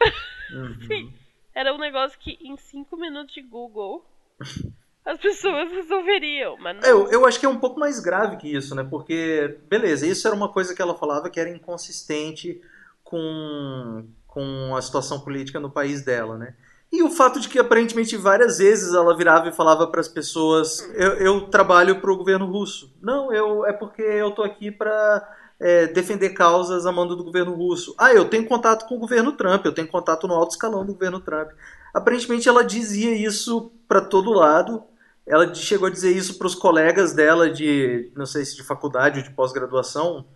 Uhum. 0.52 0.78
Sim, 0.86 1.12
era 1.54 1.74
um 1.74 1.78
negócio 1.78 2.18
que 2.18 2.38
em 2.40 2.54
cinco 2.58 2.98
minutos 2.98 3.34
de 3.34 3.40
Google 3.40 4.04
as 5.04 5.18
pessoas 5.18 5.72
resolveriam, 5.72 6.58
mas 6.58 6.76
não... 6.76 6.86
eu, 6.86 7.10
eu 7.10 7.26
acho 7.26 7.40
que 7.40 7.46
é 7.46 7.48
um 7.48 7.58
pouco 7.58 7.80
mais 7.80 7.98
grave 7.98 8.36
que 8.36 8.54
isso, 8.54 8.74
né? 8.74 8.84
Porque, 8.84 9.58
beleza, 9.68 10.06
isso 10.06 10.28
era 10.28 10.36
uma 10.36 10.52
coisa 10.52 10.74
que 10.74 10.82
ela 10.82 10.94
falava 10.96 11.30
que 11.30 11.40
era 11.40 11.48
inconsistente 11.48 12.60
com, 13.02 14.06
com 14.26 14.76
a 14.76 14.82
situação 14.82 15.18
política 15.18 15.58
no 15.58 15.70
país 15.70 16.04
dela, 16.04 16.36
né? 16.36 16.54
E 16.94 17.02
o 17.02 17.10
fato 17.10 17.40
de 17.40 17.48
que 17.48 17.58
aparentemente 17.58 18.16
várias 18.16 18.58
vezes 18.58 18.94
ela 18.94 19.16
virava 19.16 19.48
e 19.48 19.52
falava 19.52 19.84
para 19.88 20.00
as 20.00 20.06
pessoas: 20.06 20.78
eu, 20.94 21.14
eu 21.14 21.40
trabalho 21.48 22.00
para 22.00 22.12
o 22.12 22.16
governo 22.16 22.46
russo. 22.46 22.94
Não, 23.02 23.34
eu 23.34 23.66
é 23.66 23.72
porque 23.72 24.00
eu 24.00 24.30
tô 24.30 24.44
aqui 24.44 24.70
para 24.70 25.28
é, 25.58 25.88
defender 25.88 26.30
causas 26.30 26.86
a 26.86 26.92
mando 26.92 27.16
do 27.16 27.24
governo 27.24 27.52
russo. 27.52 27.96
Ah, 27.98 28.14
eu 28.14 28.28
tenho 28.28 28.46
contato 28.46 28.86
com 28.86 28.94
o 28.94 29.00
governo 29.00 29.32
Trump, 29.32 29.64
eu 29.64 29.74
tenho 29.74 29.88
contato 29.88 30.28
no 30.28 30.34
alto 30.34 30.52
escalão 30.52 30.86
do 30.86 30.92
governo 30.92 31.18
Trump. 31.18 31.50
Aparentemente 31.92 32.48
ela 32.48 32.62
dizia 32.62 33.12
isso 33.12 33.72
para 33.88 34.00
todo 34.00 34.32
lado. 34.32 34.84
Ela 35.26 35.52
chegou 35.52 35.88
a 35.88 35.90
dizer 35.90 36.16
isso 36.16 36.38
para 36.38 36.46
os 36.46 36.54
colegas 36.54 37.12
dela 37.12 37.50
de, 37.50 38.12
não 38.14 38.26
sei 38.26 38.44
se 38.44 38.54
de 38.54 38.62
faculdade 38.62 39.18
ou 39.18 39.24
de 39.24 39.32
pós-graduação, 39.32 40.26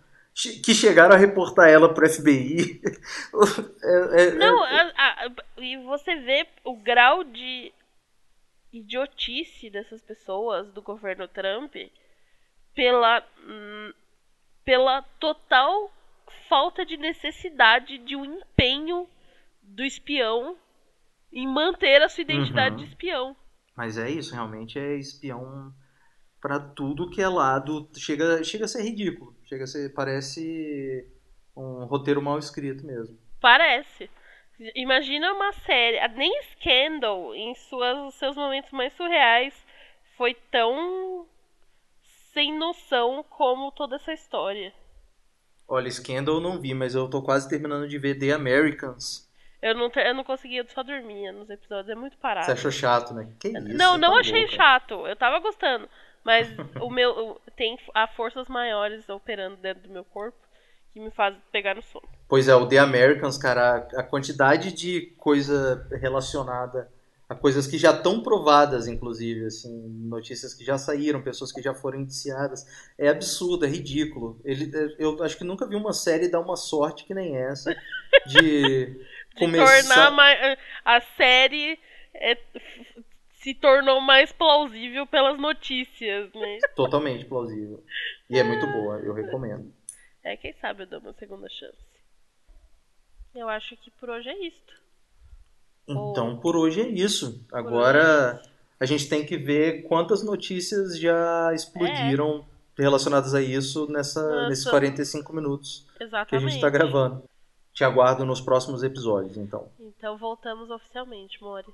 que 0.63 0.73
chegaram 0.73 1.15
a 1.15 1.17
reportar 1.17 1.69
ela 1.69 1.93
pro 1.93 2.09
FBI. 2.09 2.81
é, 3.83 4.23
é, 4.23 4.31
não, 4.35 4.65
é, 4.65 4.93
a, 4.95 5.25
a, 5.25 5.31
e 5.57 5.77
você 5.83 6.15
vê 6.15 6.47
o 6.63 6.75
grau 6.75 7.23
de 7.23 7.73
idiotice 8.71 9.69
dessas 9.69 10.01
pessoas 10.01 10.71
do 10.71 10.81
governo 10.81 11.27
Trump 11.27 11.75
pela, 12.73 13.23
hum, 13.45 13.93
pela 14.63 15.01
total 15.19 15.91
falta 16.47 16.85
de 16.85 16.95
necessidade 16.97 17.97
de 17.97 18.15
um 18.15 18.25
empenho 18.25 19.07
do 19.61 19.83
espião 19.83 20.57
em 21.31 21.47
manter 21.47 22.01
a 22.01 22.09
sua 22.09 22.21
identidade 22.21 22.75
uhum. 22.75 22.83
de 22.83 22.89
espião. 22.89 23.35
Mas 23.75 23.97
é 23.97 24.09
isso, 24.09 24.33
realmente 24.33 24.79
é 24.79 24.95
espião 24.95 25.73
para 26.41 26.59
tudo 26.59 27.09
que 27.09 27.21
é 27.21 27.27
lado. 27.27 27.89
Chega, 27.97 28.43
chega 28.43 28.65
a 28.65 28.67
ser 28.67 28.83
ridículo. 28.83 29.35
Chega 29.49 29.63
a 29.63 29.67
ser. 29.67 29.93
Parece 29.95 31.07
um 31.57 31.85
roteiro 31.85 32.21
mal 32.21 32.37
escrito 32.37 32.85
mesmo. 32.85 33.17
Parece. 33.41 34.07
Imagina 34.75 35.33
uma 35.33 35.51
série. 35.53 36.07
Nem 36.09 36.31
Scandal, 36.43 37.33
em 37.33 37.55
suas, 37.55 38.13
seus 38.13 38.35
momentos 38.35 38.71
mais 38.71 38.93
surreais, 38.93 39.53
foi 40.15 40.35
tão 40.51 41.25
sem 42.31 42.55
noção 42.55 43.25
como 43.27 43.71
toda 43.71 43.95
essa 43.95 44.13
história. 44.13 44.71
Olha, 45.67 45.89
Scandal 45.89 46.35
eu 46.35 46.41
não 46.41 46.59
vi, 46.59 46.75
mas 46.75 46.93
eu 46.93 47.09
tô 47.09 47.21
quase 47.23 47.49
terminando 47.49 47.87
de 47.87 47.97
ver 47.97 48.19
The 48.19 48.31
Americans. 48.31 49.27
Eu 49.61 49.75
não, 49.75 49.91
eu 49.93 50.13
não 50.13 50.23
conseguia, 50.23 50.65
só 50.69 50.83
dormia 50.83 51.31
nos 51.31 51.49
episódios, 51.49 51.89
é 51.89 51.95
muito 51.95 52.17
parado. 52.17 52.45
Você 52.45 52.51
achou 52.53 52.71
chato, 52.71 53.13
né? 53.13 53.33
Que 53.39 53.49
isso? 53.49 53.77
Não, 53.77 53.97
não 53.97 54.13
tá 54.13 54.19
achei 54.19 54.41
louca. 54.41 54.55
chato. 54.55 55.07
Eu 55.07 55.15
tava 55.15 55.39
gostando. 55.39 55.89
Mas 56.23 56.47
o 56.81 56.89
meu 56.89 57.39
tem 57.55 57.77
há 57.93 58.07
forças 58.07 58.47
maiores 58.47 59.07
operando 59.09 59.57
dentro 59.57 59.83
do 59.83 59.93
meu 59.93 60.03
corpo 60.03 60.37
que 60.91 60.99
me 60.99 61.11
faz 61.11 61.35
pegar 61.51 61.75
no 61.75 61.81
sono. 61.81 62.07
Pois 62.27 62.47
é, 62.47 62.55
o 62.55 62.67
The 62.67 62.79
Americans, 62.79 63.37
cara, 63.37 63.87
a 63.95 64.03
quantidade 64.03 64.71
de 64.71 65.13
coisa 65.17 65.87
relacionada 65.99 66.89
a 67.29 67.35
coisas 67.35 67.67
que 67.67 67.77
já 67.77 67.91
estão 67.91 68.23
provadas, 68.23 68.87
inclusive, 68.87 69.45
assim, 69.45 69.69
notícias 70.09 70.51
que 70.55 70.65
já 70.65 70.79
saíram, 70.79 71.21
pessoas 71.21 71.51
que 71.51 71.61
já 71.61 71.75
foram 71.75 71.99
indiciadas, 71.99 72.65
é 72.97 73.07
absurdo, 73.07 73.65
é 73.65 73.69
ridículo. 73.69 74.41
Ele, 74.43 74.71
eu 74.97 75.21
acho 75.21 75.37
que 75.37 75.43
nunca 75.43 75.67
vi 75.67 75.75
uma 75.75 75.93
série 75.93 76.27
dar 76.27 76.39
uma 76.39 76.55
sorte 76.55 77.05
que 77.05 77.13
nem 77.13 77.37
essa 77.37 77.71
de, 78.25 78.85
de 78.97 79.05
começar 79.37 80.07
tornar 80.07 80.57
a 80.83 81.01
série 81.15 81.77
é, 82.15 82.35
se 83.39 83.53
tornou 83.53 84.01
mais 84.01 84.31
plausível 84.31 85.07
pelas 85.07 85.39
notícias, 85.39 86.31
né? 86.33 86.57
Totalmente 86.75 87.25
plausível. 87.25 87.83
E 88.29 88.37
é 88.37 88.43
muito 88.43 88.67
boa, 88.67 88.97
eu 88.99 89.13
recomendo. 89.13 89.73
É, 90.23 90.35
quem 90.35 90.53
sabe 90.59 90.83
eu 90.83 90.87
dou 90.87 90.99
uma 90.99 91.13
segunda 91.13 91.47
chance. 91.49 91.77
Eu 93.33 93.47
acho 93.47 93.77
que 93.77 93.89
por 93.91 94.09
hoje 94.09 94.29
é 94.29 94.47
isto. 94.47 94.73
Então, 95.87 96.31
Ou... 96.31 96.37
por 96.37 96.55
hoje 96.55 96.81
é 96.81 96.87
isso. 96.87 97.43
Agora, 97.51 98.41
a 98.79 98.85
gente 98.85 99.07
tem 99.07 99.25
que 99.25 99.37
ver 99.37 99.83
quantas 99.83 100.23
notícias 100.23 100.99
já 100.99 101.53
explodiram 101.53 102.45
é. 102.77 102.81
relacionadas 102.81 103.33
a 103.33 103.41
isso 103.41 103.89
nessa, 103.89 104.49
nesses 104.49 104.69
45 104.69 105.33
minutos 105.33 105.87
Exatamente. 105.99 106.29
que 106.29 106.35
a 106.35 106.39
gente 106.39 106.55
está 106.55 106.69
gravando. 106.69 107.23
Te 107.73 107.83
aguardo 107.85 108.25
nos 108.25 108.41
próximos 108.41 108.83
episódios, 108.83 109.37
então. 109.37 109.69
Então 109.79 110.17
voltamos 110.17 110.69
oficialmente, 110.69 111.41
Mores. 111.41 111.73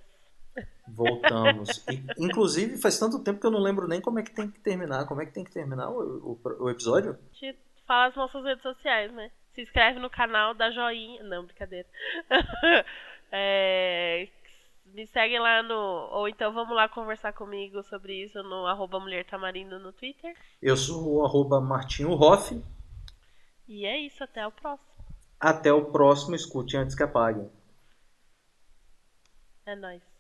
Voltamos. 0.88 1.86
E, 1.90 2.04
inclusive, 2.24 2.78
faz 2.78 3.00
tanto 3.00 3.24
tempo 3.24 3.40
que 3.40 3.46
eu 3.46 3.52
não 3.52 3.60
lembro 3.60 3.88
nem 3.88 4.02
como 4.02 4.20
é 4.20 4.24
que 4.24 4.32
tem 4.32 4.50
que 4.50 4.60
terminar. 4.60 5.06
Como 5.06 5.22
é 5.22 5.26
que 5.26 5.34
tem 5.34 5.44
que 5.44 5.52
terminar 5.52 5.90
o, 5.90 6.40
o, 6.44 6.64
o 6.64 6.70
episódio? 6.70 7.18
Te 7.34 7.56
fala 7.86 8.08
as 8.08 8.16
nossas 8.16 8.44
redes 8.44 8.64
sociais, 8.64 9.12
né? 9.14 9.32
Se 9.54 9.62
inscreve 9.62 10.00
no 10.00 10.10
canal, 10.10 10.54
dá 10.54 10.70
joinha. 10.72 11.24
Não, 11.24 11.46
brincadeira. 11.46 11.88
é, 13.32 14.28
me 14.86 15.08
seguem 15.08 15.40
lá 15.40 15.64
no. 15.64 16.10
Ou 16.12 16.28
então 16.28 16.54
vamos 16.54 16.76
lá 16.76 16.88
conversar 16.88 17.34
comigo 17.34 17.84
sobre 17.84 18.24
isso 18.24 18.42
no 18.44 18.66
arroba 18.68 19.00
Mulher 19.00 19.26
Tamarindo 19.26 19.80
no 19.80 19.92
Twitter. 19.92 20.36
Eu 20.62 20.78
sou 20.78 21.16
o 21.16 21.26
arroba 21.26 21.60
Martinho 21.60 22.12
Hoff. 22.12 22.62
E 23.68 23.86
é 23.86 24.00
isso, 24.00 24.24
até 24.24 24.46
o 24.46 24.52
próximo. 24.52 24.90
Até 25.40 25.74
o 25.74 25.86
próximo, 25.92 26.36
escute 26.36 26.78
antes 26.78 26.96
que 26.96 27.04
apaguem. 27.04 27.50
É 29.66 29.76
nóis. 29.76 30.15